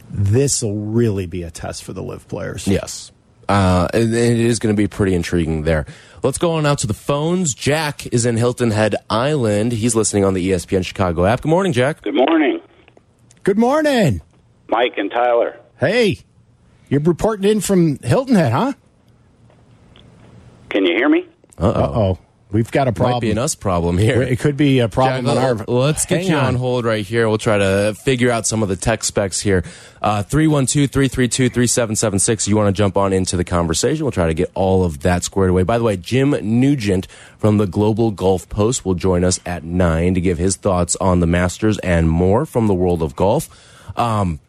[0.09, 2.67] this will really be a test for the LIV players.
[2.67, 3.11] Yes.
[3.47, 5.85] Uh, and it is going to be pretty intriguing there.
[6.21, 7.53] Let's go on out to the phones.
[7.53, 9.73] Jack is in Hilton Head Island.
[9.73, 11.41] He's listening on the ESPN Chicago app.
[11.41, 12.01] Good morning, Jack.
[12.01, 12.61] Good morning,
[13.43, 14.21] Good morning.
[14.69, 15.59] Mike and Tyler.
[15.77, 16.19] Hey,
[16.89, 18.73] you're reporting in from Hilton Head, huh?
[20.69, 21.27] Can you hear me?
[21.57, 22.19] Uh Uh oh.
[22.53, 23.15] We've got a problem.
[23.15, 24.21] Might be an us problem here.
[24.21, 25.55] It could be a problem Jack, on our.
[25.55, 26.55] let- let's get you on.
[26.55, 27.27] hold right here.
[27.27, 29.63] We'll try to figure out some of the tech specs here.
[30.01, 32.47] Uh, 312 332 3776.
[32.47, 34.05] You want to jump on into the conversation?
[34.05, 35.63] We'll try to get all of that squared away.
[35.63, 37.07] By the way, Jim Nugent
[37.39, 41.21] from the Global Golf Post will join us at 9 to give his thoughts on
[41.21, 43.49] the Masters and more from the world of golf.
[43.97, 44.39] Um,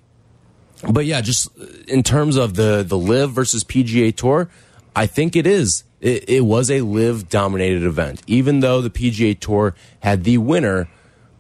[0.91, 1.49] but yeah, just
[1.89, 4.51] in terms of the the LIV versus PGA Tour,
[4.95, 5.85] I think it is.
[6.05, 10.87] It, it was a LIV dominated event, even though the PGA Tour had the winner.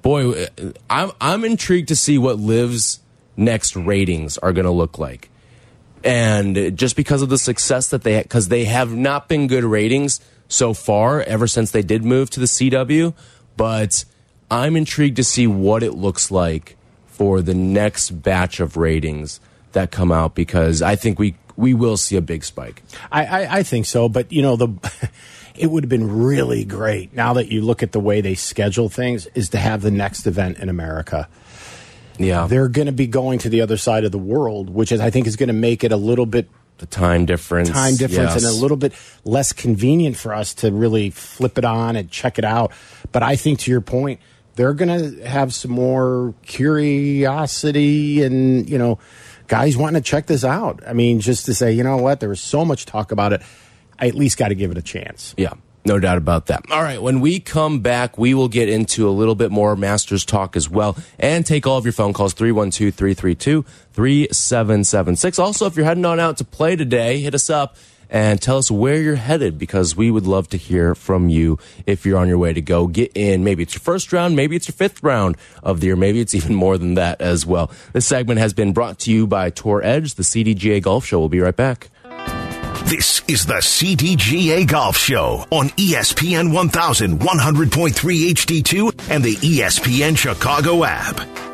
[0.00, 0.46] Boy,
[0.88, 3.00] I'm I'm intrigued to see what LIV's
[3.36, 5.28] next ratings are going to look like,
[6.02, 10.18] and just because of the success that they because they have not been good ratings
[10.48, 13.12] so far ever since they did move to the CW,
[13.58, 14.06] but
[14.50, 19.40] I'm intrigued to see what it looks like for the next batch of ratings
[19.72, 22.82] that come out because I think we we will see a big spike.
[23.10, 24.68] I, I, I think so, but you know the.
[25.56, 28.88] It would have been really great now that you look at the way they schedule
[28.88, 31.28] things is to have the next event in America.
[32.18, 35.00] Yeah, They're going to be going to the other side of the world, which is
[35.00, 38.34] I think is going to make it a little bit the time difference, time difference
[38.34, 38.44] yes.
[38.44, 42.38] and a little bit less convenient for us to really flip it on and check
[42.38, 42.72] it out.
[43.12, 44.20] But I think to your point,
[44.56, 48.98] they're going to have some more curiosity and, you know,
[49.46, 50.82] guys wanting to check this out.
[50.86, 53.42] I mean, just to say, you know what, there was so much talk about it.
[53.98, 55.34] I at least got to give it a chance.
[55.36, 55.54] Yeah,
[55.84, 56.64] no doubt about that.
[56.70, 60.24] All right, when we come back, we will get into a little bit more Masters
[60.24, 65.38] talk as well and take all of your phone calls 312 332 3776.
[65.38, 67.76] Also, if you're heading on out to play today, hit us up
[68.14, 72.06] and tell us where you're headed because we would love to hear from you if
[72.06, 73.42] you're on your way to go get in.
[73.42, 76.32] Maybe it's your first round, maybe it's your fifth round of the year, maybe it's
[76.34, 77.72] even more than that as well.
[77.92, 81.18] This segment has been brought to you by Tour Edge, the CDGA Golf Show.
[81.18, 81.90] We'll be right back.
[82.84, 87.94] This is the CDGA Golf Show on ESPN 1100.3
[88.30, 91.53] HD2 and the ESPN Chicago app.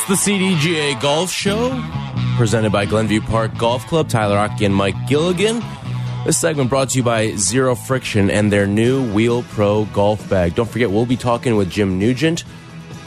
[0.00, 1.70] It's the CDGA Golf Show,
[2.36, 4.08] presented by Glenview Park Golf Club.
[4.08, 5.60] Tyler Aki and Mike Gilligan.
[6.24, 10.54] This segment brought to you by Zero Friction and their new Wheel Pro Golf Bag.
[10.54, 12.44] Don't forget, we'll be talking with Jim Nugent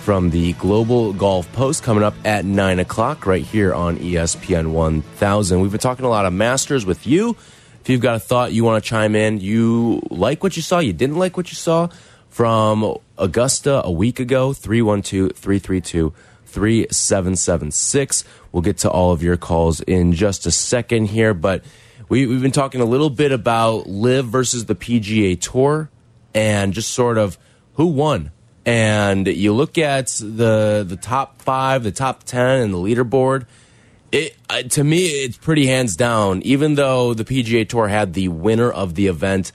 [0.01, 5.61] from the Global Golf Post coming up at 9 o'clock right here on ESPN 1000.
[5.61, 7.37] We've been talking a lot of Masters with you.
[7.79, 10.79] If you've got a thought you want to chime in, you like what you saw,
[10.79, 11.87] you didn't like what you saw
[12.27, 16.13] from Augusta a week ago, 312 332
[16.51, 18.23] 3776.
[18.51, 21.63] We'll get to all of your calls in just a second here, but
[22.09, 25.89] we, we've been talking a little bit about LIV versus the PGA Tour
[26.33, 27.37] and just sort of
[27.75, 28.31] who won.
[28.65, 33.45] And you look at the the top five, the top ten, and the leaderboard.
[34.11, 36.41] It uh, to me, it's pretty hands down.
[36.43, 39.51] Even though the PGA Tour had the winner of the event,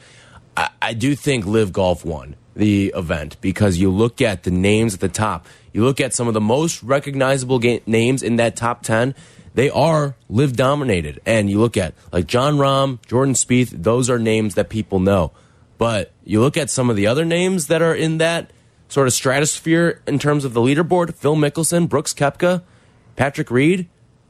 [0.56, 4.94] I, I do think LIV Golf won the event because you look at the names
[4.94, 5.46] at the top.
[5.76, 9.14] You look at some of the most recognizable names in that top 10,
[9.52, 11.20] they are LIV dominated.
[11.26, 15.32] And you look at like Jon Rahm, Jordan Spieth, those are names that people know.
[15.76, 18.52] But you look at some of the other names that are in that
[18.88, 22.62] sort of stratosphere in terms of the leaderboard Phil Mickelson, Brooks Koepka,
[23.16, 23.86] Patrick Reed.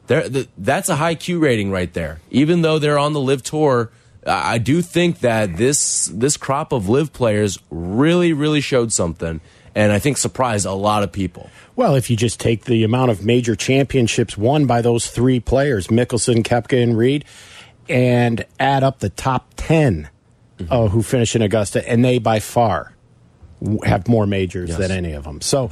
[0.08, 0.28] There,
[0.58, 2.20] that's a high Q rating right there.
[2.28, 3.92] Even though they're on the LIV tour,
[4.26, 9.40] I do think that this this crop of LIV players really, really showed something.
[9.76, 11.50] And I think surprised a lot of people.
[11.76, 15.86] Well, if you just take the amount of major championships won by those three players,
[15.88, 17.24] Mickelson, Koepka, and Reed,
[17.88, 20.08] and add up the top 10
[20.58, 20.72] Mm-hmm.
[20.72, 22.94] uh, who finish in Augusta, and they by far
[23.84, 24.78] have more majors Yes.
[24.78, 25.42] Than any of them.
[25.42, 25.70] So,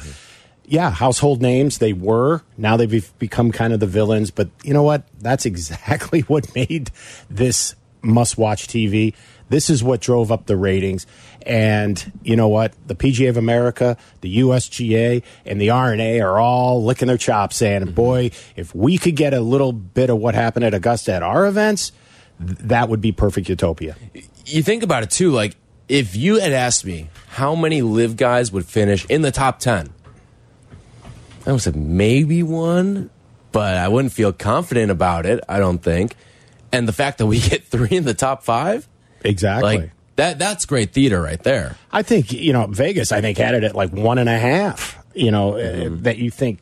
[0.67, 2.43] yeah, household names, they were.
[2.59, 4.31] Now they've become kind of the villains.
[4.31, 5.05] But you know what?
[5.23, 6.91] That's exactly what made
[7.31, 9.15] this must watch TV.
[9.49, 11.07] This is what drove up the ratings.
[11.47, 12.73] And you know what?
[12.87, 17.83] The PGA of America, the USGA, and the R&A are all licking their chops saying,
[17.83, 17.95] mm-hmm.
[17.95, 21.47] boy, if we could get a little bit of what happened at Augusta at our
[21.47, 21.93] events,
[22.41, 23.97] that would be perfect utopia.
[24.47, 25.57] you think about it too, like
[25.89, 29.93] if you had asked me how many LIV guys would finish in the top 10,
[31.47, 33.11] I would have said maybe one,
[33.53, 36.17] but I wouldn't feel confident about it, I don't think.
[36.73, 38.89] And the fact that we get three in the top five,
[39.25, 39.79] Exactly.
[39.79, 41.77] like that, that's great theater right there.
[41.91, 43.11] I think you know Vegas.
[43.11, 44.99] I think had it at like one and a half.
[45.15, 46.61] You know uh, that you think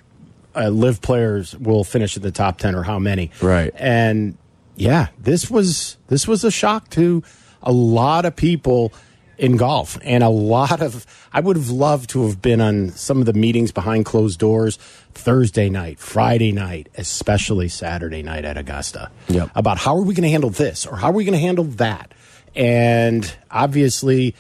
[0.55, 3.31] uh, LIV players will finish in the top ten or how many?
[3.41, 3.73] Right.
[3.77, 4.37] And
[4.77, 7.23] yeah, this was this was a shock to
[7.63, 8.93] a lot of people
[9.39, 13.19] in golf and a lot of I would have loved to have been on some
[13.19, 14.77] of the meetings behind closed doors
[15.15, 19.11] Thursday night, Friday night, especially Saturday night at Augusta.
[19.29, 19.51] Yep.
[19.55, 21.65] About how are we going to handle this or how are we going to handle
[21.65, 22.13] that?
[22.55, 24.35] And obviously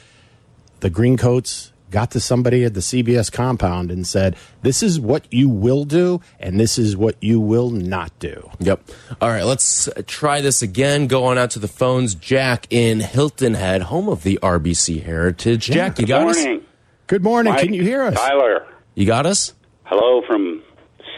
[0.81, 5.49] the Greencoats got to somebody at the CBS compound and said, "This is what you
[5.49, 8.81] will do, and this is what you will not do." Yep.
[9.21, 11.07] All right, let's try this again.
[11.07, 12.15] Go on out to the phones.
[12.15, 15.67] Jack in Hilton Head, home of the RBC Heritage.
[15.67, 16.39] Jack, you got us?
[16.43, 16.63] Morning.
[17.07, 17.53] Good morning.
[17.53, 18.15] Mike, Can you hear us?
[18.15, 18.67] Tyler.
[18.95, 19.53] You got us?
[19.85, 20.63] Hello from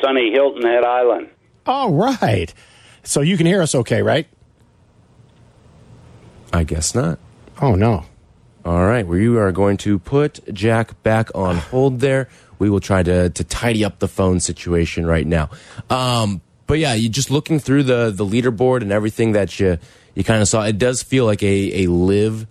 [0.03, 1.29] sunny Hilton Head Island.
[1.67, 2.53] All right.
[3.05, 4.03] So you can hear us, okay?
[4.03, 4.27] Right?
[6.55, 7.19] I guess not.
[7.61, 8.05] Oh no.
[8.65, 12.29] All right, we are going to put Jack back on hold there.
[12.61, 15.51] We will try to to tidy up the phone situation right now.
[15.91, 19.79] Um, but yeah, you just looking through the the leaderboard and everything that you
[20.15, 20.63] you kind of saw.
[20.63, 22.47] It does feel like a a LIV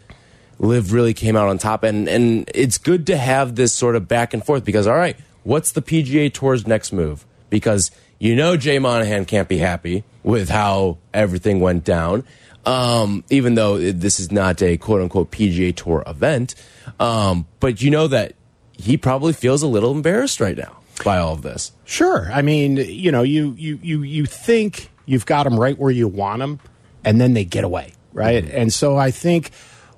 [0.59, 4.09] LIV really came out on top, and and it's good to have this sort of
[4.09, 7.25] back and forth because all right, what's the PGA Tour's next move?
[7.49, 7.89] Because
[8.19, 12.25] you know Jay Monahan can't be happy with how everything went down
[12.65, 16.55] um, even though this is not a quote unquote PGA Tour event.
[16.99, 18.33] Um, but you know that
[18.73, 21.71] he probably feels a little embarrassed right now by all of this.
[21.85, 22.29] Sure.
[22.31, 26.07] I mean, you know, you you you you think you've got them right where you
[26.07, 26.59] want them,
[27.03, 28.43] and then they get away, right?
[28.43, 29.51] And so I think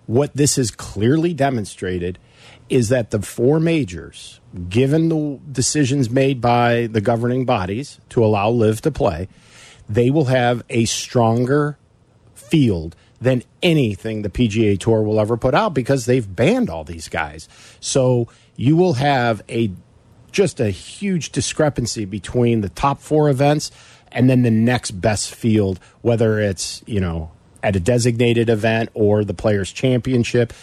[0.06, 2.20] what this has clearly demonstrated
[2.70, 8.50] is that the four majors, given the decisions made by the governing bodies to allow
[8.50, 9.28] LIV to play,
[9.88, 11.78] they will have a stronger
[12.50, 17.08] field than anything the PGA Tour will ever put out because they've banned all these
[17.08, 17.48] guys.
[17.80, 19.72] So you will have a
[20.32, 23.72] just a huge discrepancy between the top four events
[24.12, 27.32] and then the next best field, whether it's, you know,
[27.64, 30.54] at a designated event or the players championship.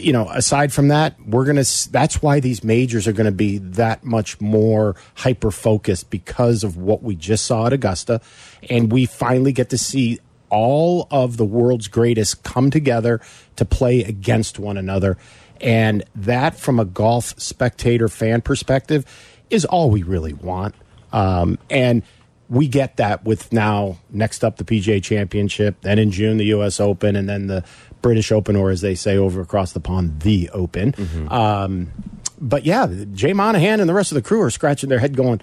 [0.00, 3.32] You know, aside from that, we're going to, that's why these majors are going to
[3.32, 8.20] be that much more hyper focused because of what we just saw at Augusta.
[8.68, 13.20] And we finally get to see all of the world's greatest come together
[13.56, 15.16] to play against one another.
[15.60, 19.04] And that, from a golf spectator fan perspective,
[19.50, 20.74] is all we really want.
[21.12, 22.02] Um, and
[22.48, 26.78] we get that with now next up the PGA Championship, then in June the U.S.
[26.78, 27.64] Open, and then the
[28.02, 30.94] British Open, or as they say over across the pond, the Open.
[31.32, 31.90] Um,
[32.38, 35.40] but yeah, Jay Monahan and the rest of the crew are scratching their head, going,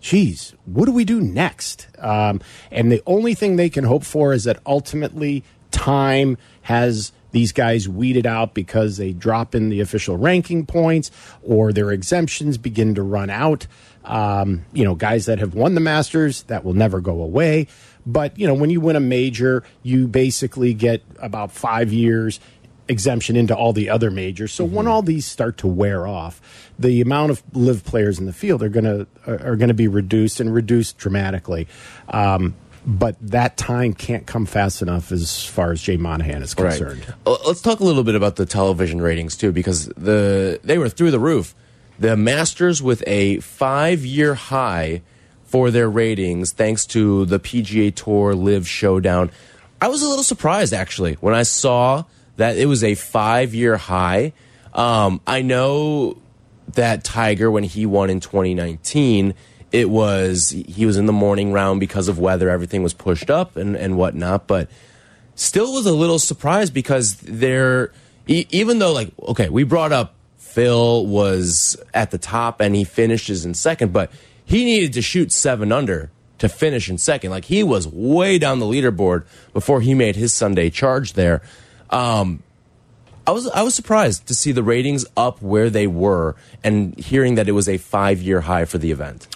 [0.00, 1.88] geez, what do we do next?
[1.98, 7.52] Um, and the only thing they can hope for is that ultimately time has these
[7.52, 11.10] guys weeded out because they drop in the official ranking points
[11.42, 13.66] or their exemptions begin to run out.
[14.04, 17.66] Um, you know, guys that have won the Masters, that will never go away.
[18.06, 22.40] But, you know, when you win a major, you basically get about five years
[22.88, 24.52] exemption into all the other majors.
[24.52, 26.40] So when all these start to wear off,
[26.78, 29.88] the amount of LIV players in the field are going to are going to be
[29.88, 31.68] reduced and reduced dramatically.
[32.08, 32.54] Um,
[32.86, 37.14] but that time can't come fast enough as far as Jay Monahan is concerned.
[37.26, 40.88] Uh, Let's talk a little bit about the television ratings too, because the they were
[40.88, 41.54] through the roof.
[41.98, 45.02] The Masters with a five-year high
[45.44, 49.30] for their ratings, thanks to the PGA Tour LIV Showdown.
[49.80, 52.04] I was a little surprised actually when I saw
[52.38, 54.32] that it was a five-year high.
[54.72, 56.16] Um, I know
[56.74, 59.34] that Tiger when he won in 2019
[59.70, 63.56] it was he was in the morning round because of weather everything was pushed up
[63.56, 64.70] and and whatnot but
[65.34, 67.90] still was a little surprised because they're
[68.26, 70.14] e even though like okay we brought up
[70.58, 74.10] Phil was at the top and he finishes in second, but
[74.44, 77.30] he needed to shoot seven under to finish in second.
[77.30, 81.42] Like he was way down the leaderboard before he made his Sunday charge there.
[81.90, 82.42] Um,
[83.26, 86.34] I was I was surprised to see the ratings up where they were
[86.64, 89.26] and hearing that it was a five year high for the event.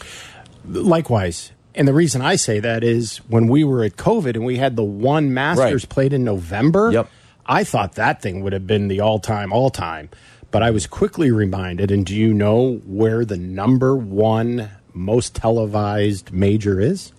[0.67, 1.53] Likewise.
[1.75, 4.77] And the reason I say that is when we were at COVID and we had
[4.77, 5.89] the one Masters Right.
[5.89, 7.09] played in November, Yep.
[7.47, 10.11] I thought that thing would have been the all time, all time.
[10.51, 16.31] But I was quickly reminded, and do you know where the number one most televised
[16.31, 17.13] major is?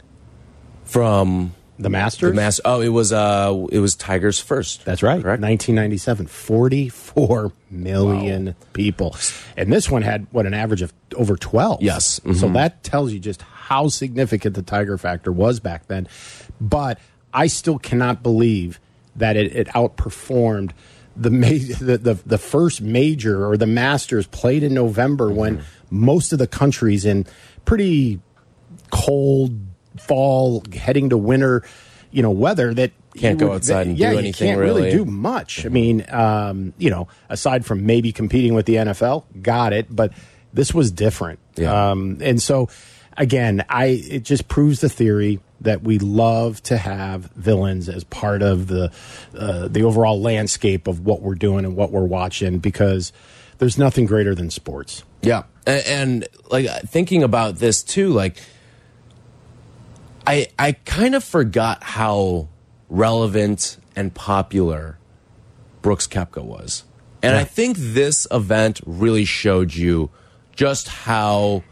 [0.85, 2.35] From The Masters?
[2.35, 4.85] the oh it was uh it was Tigers first.
[4.85, 5.21] That's right.
[5.21, 5.41] Correct?
[5.41, 9.15] 1997, 44 million people.
[9.57, 11.81] And this one had, what, an average of over 12.
[11.81, 12.21] Yes.
[12.35, 16.07] So that tells you just how significant the Tiger factor was back then.
[16.61, 16.99] But
[17.33, 18.79] I still cannot believe
[19.15, 20.71] that it, it outperformed
[21.15, 21.47] the, ma-
[21.79, 26.47] the, the, the first major or the Masters played in November when most of the
[26.47, 27.25] countries in
[27.65, 28.19] pretty
[28.91, 29.59] cold
[29.99, 31.63] fall heading to winter
[32.11, 34.91] you know weather that Can't go outside and do yeah, you can't really really.
[34.97, 39.73] do much i mean um, you know aside from maybe competing with the nfl got
[39.73, 40.13] it but
[40.53, 41.91] this was different Yeah.
[41.91, 42.69] um, and so
[43.17, 48.41] again i it just proves the theory that we love to have villains as part
[48.41, 48.91] of the
[49.37, 53.13] uh, the overall landscape of what we're doing and what we're watching because
[53.59, 58.37] there's nothing greater than sports Yeah, and, and like thinking about this too, like
[60.25, 62.49] I I kind of forgot how
[62.89, 64.97] relevant and popular
[65.81, 66.83] Brooks Koepka was,
[67.21, 70.09] and I think this event really showed you
[70.55, 71.63] just how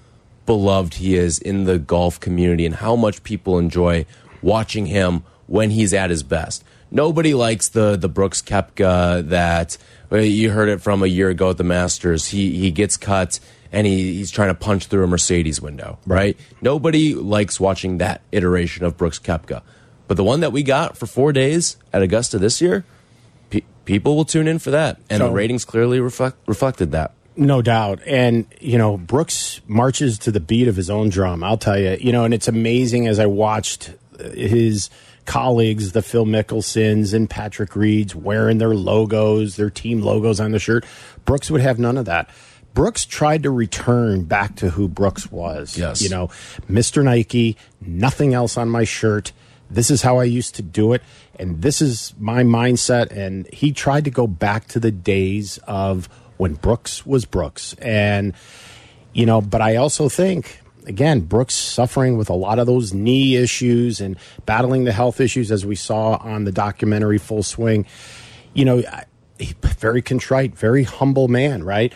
[0.45, 4.05] beloved he is in the golf community and how much people enjoy
[4.41, 6.63] watching him when he's at his best.
[6.89, 9.77] Nobody likes the the Brooks Koepka that
[10.11, 12.27] you heard it from a year ago at the Masters.
[12.27, 13.39] He he gets cut
[13.71, 16.37] and he, he's trying to punch through a Mercedes window, right?
[16.61, 19.61] Nobody likes watching that iteration of Brooks Koepka.
[20.07, 22.83] But the one that we got for four days at Augusta this year,
[23.49, 27.13] pe people will tune in for that, and the ratings clearly reflect, reflected that.
[27.37, 28.01] No doubt.
[28.05, 31.97] And, you know, Brooks marches to the beat of his own drum, I'll tell you.
[31.99, 34.89] You know, and it's amazing as I watched uh, his
[35.25, 40.59] colleagues, the Phil Mickelsons and Patrick Reeds, wearing their logos, their team logos on the
[40.59, 40.85] shirt.
[41.23, 42.29] Brooks would have none of that.
[42.73, 45.77] Brooks tried to return back to who Brooks was.
[45.77, 46.01] Yes.
[46.01, 46.27] You know,
[46.69, 47.03] Mr.
[47.03, 49.31] Nike, nothing else on my shirt.
[49.69, 51.01] This is how I used to do it.
[51.39, 53.11] And this is my mindset.
[53.11, 56.07] And he tried to go back to the days of
[56.37, 57.73] when Brooks was Brooks.
[57.81, 58.33] And,
[59.13, 63.35] you know, but I also think, again, Brooks suffering with a lot of those knee
[63.35, 67.85] issues and battling the health issues as we saw on the documentary Full Swing.
[68.53, 68.83] You know,
[69.79, 71.93] very contrite, very humble man, right?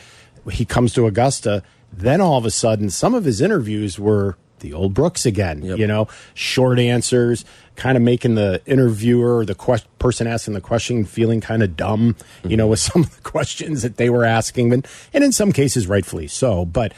[0.52, 1.64] He comes to Augusta.
[1.92, 5.78] Then all of a sudden, some of his interviews were the old Brooks again, Yep.
[5.78, 10.62] you know, short answers, kind of making the interviewer, or the quest- person asking the
[10.62, 12.72] question, feeling kind of dumb, you know, mm-hmm.
[12.72, 16.28] with some of the questions that they were asking, and, and in some cases, rightfully
[16.28, 16.66] so.
[16.66, 16.94] But,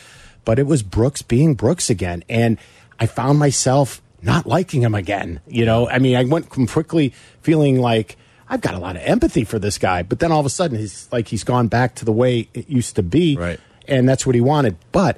[0.46, 2.58] but it was Brooks being Brooks again, and
[3.00, 5.42] I found myself not liking him again.
[5.48, 8.18] You know, I mean, I went from quickly feeling like
[8.50, 10.78] I've got a lot of empathy for this guy, but then all of a sudden,
[10.78, 13.60] he's like he's gone back to the way it used to be, Right.
[13.88, 14.78] And that's what he wanted.
[14.92, 15.18] But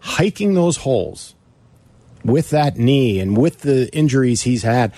[0.00, 1.34] hiking those holes
[2.24, 4.92] with that knee and with the injuries he's had,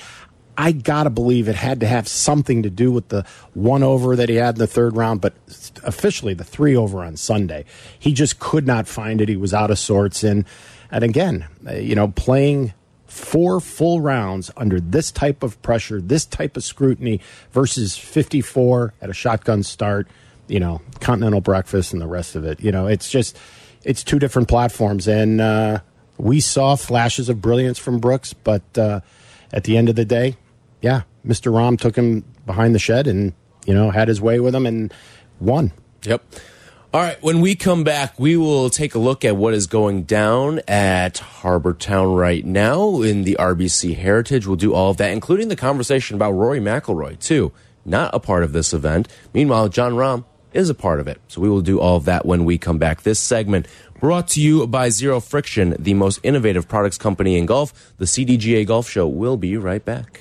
[0.57, 3.25] I gotta believe it had to have something to do with the
[3.55, 5.35] one over that he had in the third round, but
[5.83, 7.65] officially the three over on Sunday.
[7.99, 9.29] He just could not find it.
[9.29, 10.45] He was out of sorts, and
[10.91, 12.75] and again, uh, you know, playing
[13.13, 17.21] four full rounds under this type of pressure, this type of scrutiny
[17.53, 20.09] versus 54 at a shotgun start,
[20.49, 22.61] you know, continental breakfast and the rest of it.
[22.63, 23.39] You know, it's just
[23.85, 25.81] it's two different platforms, and uh,
[26.17, 29.01] we saw flashes of brilliance from Brooks, but uh,
[29.53, 30.37] at the end of the day,
[30.81, 31.53] yeah, Mr.
[31.53, 33.35] Rahm took him behind the shed and
[33.67, 34.93] you know had his way with him and
[35.39, 35.71] won.
[36.05, 36.25] Yep.
[36.95, 37.23] All right.
[37.23, 41.17] When we come back, we will take a look at what is going down at
[41.17, 44.47] Harbour Town right now in the RBC Heritage.
[44.47, 47.51] We'll do all of that, including the conversation about Rory McIlroy, too.
[47.87, 49.09] Not a part of this event.
[49.33, 51.19] Meanwhile, Jon Rahm is a part of it.
[51.29, 53.05] So we will do all of that when we come back.
[53.05, 53.67] This segment
[53.99, 57.95] brought to you by Zero Friction, the most innovative products company in golf.
[57.97, 60.21] The CDGA Golf Show will be right back.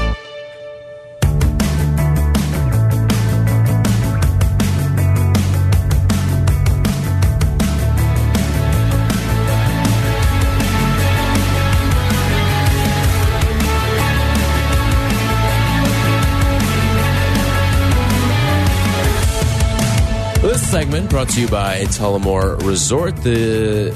[20.81, 23.15] Segment brought to you by Tullamore Resort.
[23.17, 23.93] The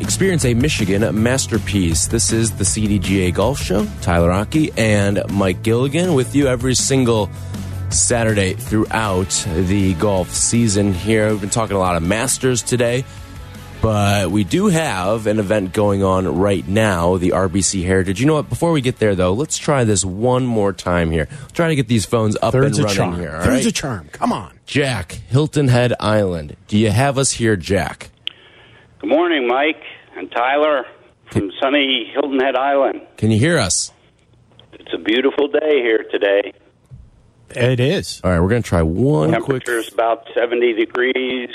[0.00, 2.06] experience a Michigan masterpiece.
[2.06, 3.86] This is the CDGA Golf Show.
[4.00, 7.28] Tyler Aki and Mike Gilligan with you every single
[7.90, 10.94] Saturday throughout the golf season.
[10.94, 13.04] Here, we've been talking a lot of Masters today.
[13.82, 18.20] But we do have an event going on right now, the RBC Heritage.
[18.20, 18.50] You know what?
[18.50, 21.28] Before we get there, though, let's try this one more time here.
[21.54, 23.18] Try to get these phones up Third's and a running charm.
[23.20, 23.34] here.
[23.36, 23.66] all Third's right?
[23.66, 24.08] a charm.
[24.12, 24.52] Come on.
[24.66, 26.56] Jack, Hilton Head Island.
[26.68, 28.10] Do you have us here, Jack?
[28.98, 29.82] Good morning, Mike
[30.14, 30.84] and Tyler
[31.32, 33.00] from sunny Hilton Head Island.
[33.16, 33.92] Can you hear us?
[34.74, 36.52] It's a beautiful day here today.
[37.56, 38.20] It is.
[38.22, 39.64] All right, we're going to try one quick.
[39.64, 41.48] Temperature's about 70 degrees.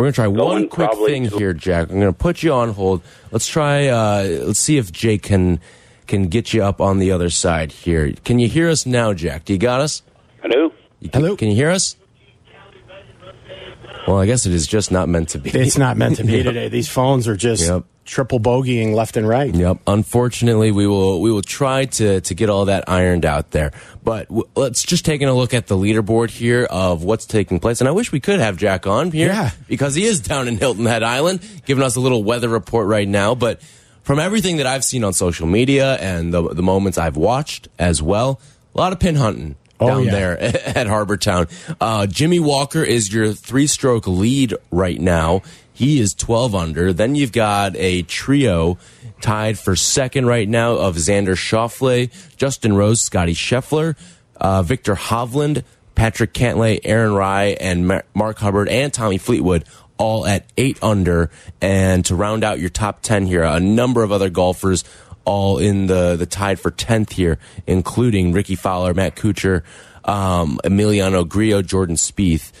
[0.00, 1.90] We're going to try one quick thing to- here, Jack.
[1.90, 3.02] I'm going to put you on hold.
[3.32, 3.88] Let's try.
[3.88, 5.60] Uh, let's see if Jake can
[6.06, 8.14] can get you up on the other side here.
[8.24, 9.44] Can you hear us now, Jack?
[9.44, 10.02] Do you got us?
[10.42, 10.72] Hello?
[11.00, 11.36] You can, Hello?
[11.36, 11.96] Can you hear us?
[14.08, 15.50] Well, I guess it is just not meant to be.
[15.50, 16.68] It's not meant to be today.
[16.70, 17.84] These phones are just Yep.
[18.06, 19.54] Triple bogeying left and right.
[19.54, 19.78] Yep.
[19.86, 23.70] Unfortunately, we will we will try to to get all that ironed out there.
[24.02, 27.80] But w- let's just taking a look at the leaderboard here of what's taking place.
[27.80, 29.50] And I wish we could have Jack on here, Yeah.
[29.68, 33.06] because he is down in Hilton Head Island, giving us a little weather report right
[33.06, 33.36] now.
[33.36, 33.60] But
[34.02, 38.02] from everything that I've seen on social media and the the moments I've watched as
[38.02, 38.40] well,
[38.74, 39.54] a lot of pin hunting.
[39.78, 40.10] Oh, down yeah.
[40.10, 40.42] there
[40.78, 41.46] at Harbour Town.
[41.80, 45.40] Uh, Jimmy Walker is your three stroke lead right now.
[45.80, 46.92] He is 12 under.
[46.92, 48.76] Then you've got a trio
[49.22, 53.96] tied for second right now of Xander Schauffele, Justin Rose, Scotty Scheffler,
[54.36, 55.64] uh, Viktor Hovland,
[55.94, 59.64] Patrick Cantlay, Aaron Rai, and Ma- Mark Hubbard and Tommy Fleetwood
[59.96, 61.30] all at eight under.
[61.62, 64.84] And to round out your top 10 here, a number of other golfers
[65.24, 69.62] all in the, the tied for 10th here, including Rickie Fowler, Matt Kuchar,
[70.04, 72.52] um, Emiliano Grillo, Jordan Spieth,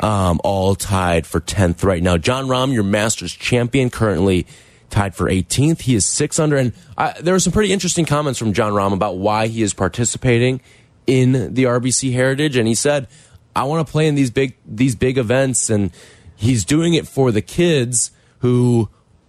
[0.00, 2.16] um, all tied for 10th right now.
[2.16, 4.46] Jon Rahm, your Masters champion, currently
[4.90, 5.82] tied for 18th.
[5.82, 6.56] He is six under.
[6.56, 9.74] And I, there were some pretty interesting comments from Jon Rahm about why he is
[9.74, 10.60] participating
[11.06, 12.56] in the RBC Heritage.
[12.56, 13.08] And he said,
[13.54, 15.70] I want to play in these big, these big events.
[15.70, 15.90] And
[16.36, 18.88] he's doing it for the kids who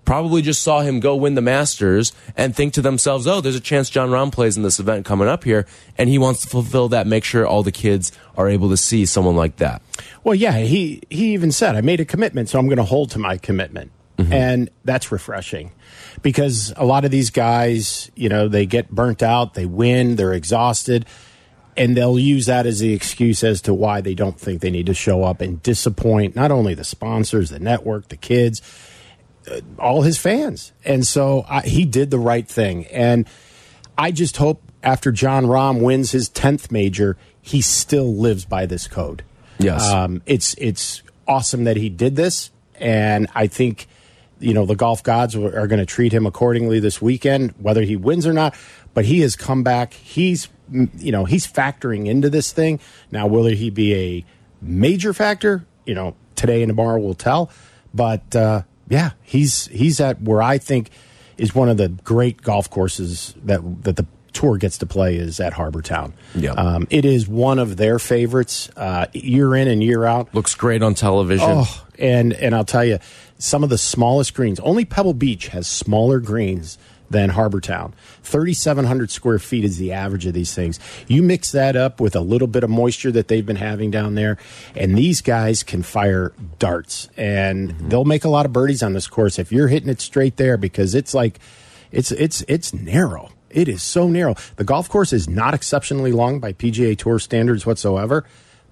[0.09, 3.59] probably just saw him go win the Masters and think to themselves, oh, there's a
[3.59, 5.67] chance Jon Rahm plays in this event coming up here.
[5.99, 9.05] And he wants to fulfill that, make sure all the kids are able to see
[9.05, 9.83] someone like that.
[10.23, 13.11] Well, yeah, he he even said, "I made a commitment, so I'm going to hold
[13.11, 14.33] to my commitment," mm-hmm.
[14.33, 15.73] and that's refreshing
[16.23, 20.33] because a lot of these guys, you know, they get burnt out, they win, they're
[20.33, 21.05] exhausted,
[21.77, 24.87] and they'll use that as the excuse as to why they don't think they need
[24.87, 28.63] to show up and disappoint not only the sponsors, the network, the kids,
[29.77, 30.71] all his fans.
[30.85, 33.27] And so I, he did the right thing, and
[33.97, 38.87] I just hope after Jon Rahm wins his tenth major, he still lives by this
[38.87, 39.23] code.
[39.59, 39.87] Yes.
[39.89, 43.87] Um, it's it's awesome that he did this, and I think
[44.39, 47.95] you know the golf gods are going to treat him accordingly this weekend, whether he
[47.95, 48.55] wins or not.
[48.93, 49.93] But he has come back.
[49.93, 52.79] He's you know he's factoring into this thing
[53.11, 53.27] now.
[53.27, 54.25] Will he be a
[54.61, 55.65] major factor?
[55.85, 57.51] You know, today and tomorrow will tell.
[57.93, 60.89] But uh, yeah, he's he's at where I think
[61.37, 65.39] is one of the great golf courses that that the tour gets to play is
[65.39, 66.13] at Harbour Town.
[66.35, 66.51] Yeah.
[66.51, 70.33] Um, it is one of their favorites uh, year in and year out.
[70.33, 71.49] Looks great on television.
[71.49, 72.99] Oh, and and I'll tell you,
[73.37, 74.59] some of the smallest greens.
[74.59, 76.77] Only Pebble Beach has smaller greens
[77.09, 77.93] than Harbour Town.
[78.23, 80.79] Thirty seven hundred square feet is the average of these things.
[81.07, 84.15] You mix that up with a little bit of moisture that they've been having down
[84.15, 84.37] there,
[84.75, 87.89] and these guys can fire darts, and mm-hmm.
[87.89, 90.57] they'll make a lot of birdies on this course if you're hitting it straight there
[90.57, 91.39] because it's like,
[91.91, 93.31] it's it's it's narrow.
[93.49, 94.35] It is so narrow.
[94.57, 98.25] The golf course is not exceptionally long by PGA Tour standards whatsoever,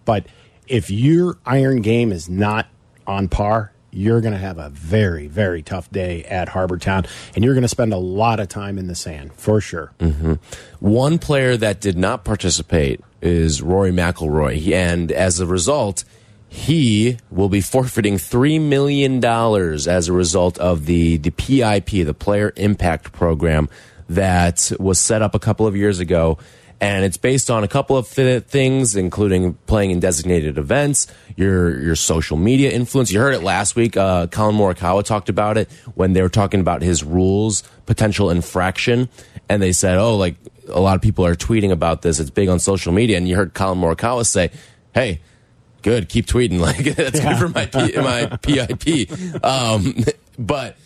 [0.05, 0.27] but
[0.67, 2.67] if your iron game is not
[3.07, 7.43] on par, you're going to have a very, very tough day at Harbour Town, and
[7.43, 9.91] you're going to spend a lot of time in the sand for sure.
[9.99, 10.33] Mm-hmm.
[10.79, 16.03] One player that did not participate is Rory McIlroy, and as a result,
[16.49, 22.13] he will be forfeiting three million dollars as a result of the the PIP, the
[22.13, 23.69] Player Impact Program,
[24.09, 26.37] that was set up a couple of years ago.
[26.79, 31.95] And it's based on a couple of things, including playing in designated events, your your
[31.95, 33.11] social media influence.
[33.11, 33.97] You heard it last week.
[33.97, 39.09] Uh, Collin Morikawa talked about it when they were talking about his rules potential infraction,
[39.49, 40.35] and they said, "Oh, like
[40.69, 42.19] a lot of people are tweeting about this.
[42.19, 44.51] It's big on social media." And you heard Collin Morikawa say,
[44.93, 45.21] "Hey,
[45.81, 46.59] good, keep tweeting.
[46.67, 47.33] Like that's yeah.
[47.33, 49.95] good for my P, my PIP." Um,
[50.37, 50.77] but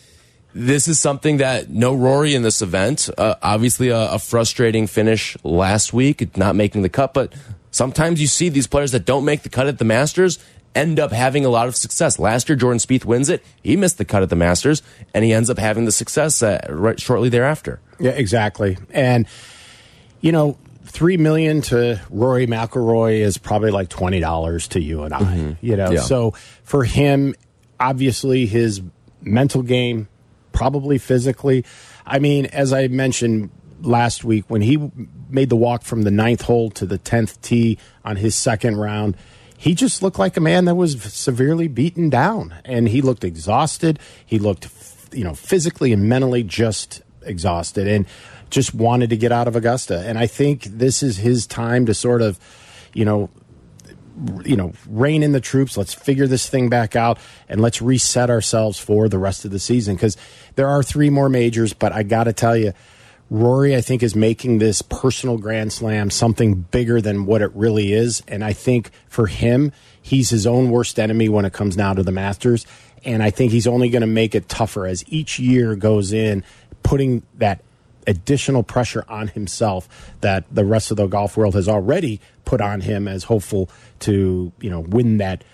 [0.54, 3.08] this is something that no Rory in this event.
[3.16, 7.14] Uh, obviously, a, a, frustrating finish last week, not making the cut.
[7.14, 7.32] But
[7.70, 10.38] sometimes you see these players that don't make the cut at the Masters
[10.74, 12.18] end up having a lot of success.
[12.18, 13.44] Last year, Jordan Spieth wins it.
[13.62, 14.82] He missed the cut at the Masters,
[15.14, 17.80] and he ends up having the success uh, right shortly thereafter.
[17.98, 18.78] Yeah, exactly.
[18.90, 19.26] And
[20.20, 25.14] you know, three million to Rory McIlroy is probably like twenty dollars to you and
[25.14, 25.18] I.
[25.18, 25.56] Mm -hmm.
[25.60, 26.04] You know, yeah.
[26.04, 27.34] so for him,
[27.80, 28.82] obviously his
[29.20, 30.06] mental game
[30.52, 31.64] probably physically.
[32.06, 33.50] I mean, as I mentioned
[33.80, 34.90] last week, when he
[35.28, 39.16] made the walk from the ninth hole to the 10th tee on his second round,
[39.56, 42.54] he just looked like a man that was severely beaten down.
[42.64, 43.98] And he looked exhausted.
[44.24, 44.68] He looked,
[45.12, 48.06] you know, physically and mentally just exhausted and
[48.50, 50.00] just wanted to get out of Augusta.
[50.00, 52.38] And I think this is his time to sort of,
[52.92, 53.30] you know,
[54.44, 55.76] you know, rein in the troops.
[55.76, 59.58] Let's figure this thing back out and let's reset ourselves for the rest of the
[59.58, 60.16] season because
[60.54, 61.72] there are three more majors.
[61.72, 62.72] But I got to tell you,
[63.30, 67.92] Rory, I think, is making this personal Grand Slam something bigger than what it really
[67.92, 68.22] is.
[68.28, 72.02] And I think for him, he's his own worst enemy when it comes down to
[72.02, 72.66] the Masters.
[73.04, 76.44] And I think he's only going to make it tougher as each year goes in,
[76.82, 77.62] putting that
[78.06, 79.88] additional pressure on himself
[80.20, 84.52] that the rest of the golf world has already put on him as hopeful to
[84.60, 85.44] you know win that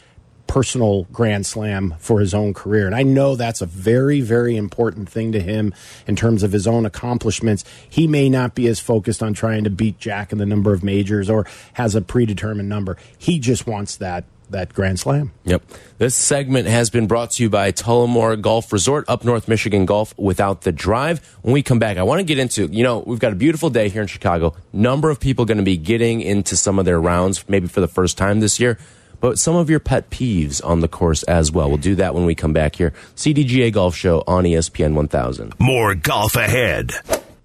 [0.47, 2.87] personal grand slam for his own career.
[2.87, 5.75] And i know that's a very very important thing to him
[6.07, 7.65] in terms of his own accomplishments.
[7.89, 10.83] He may not be as focused on trying to beat jack in the number of
[10.83, 12.97] majors or has a predetermined number.
[13.19, 15.33] He just wants that that Grand Slam.
[15.45, 15.63] Yep.
[15.99, 20.17] This segment has been brought to you by Tullamore Golf Resort, up North Michigan Golf
[20.19, 21.25] without the drive.
[21.43, 23.71] When we come back, I want to get into, you know, we've got a beautiful
[23.71, 24.55] day here in Chicago.
[24.73, 27.89] Number of people going to be getting into some of their rounds, maybe for the
[27.89, 28.79] first time this year,
[29.21, 31.69] but some of your pet peeves on the course as well.
[31.69, 32.93] We'll do that when we come back here.
[33.17, 35.55] CDGA Golf Show on ESPN 1000.
[35.59, 36.93] More golf ahead.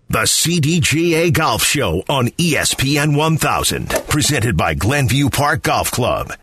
[0.10, 6.34] The CDGA Golf Show on ESPN 1000, presented by Glenview Park Golf Club.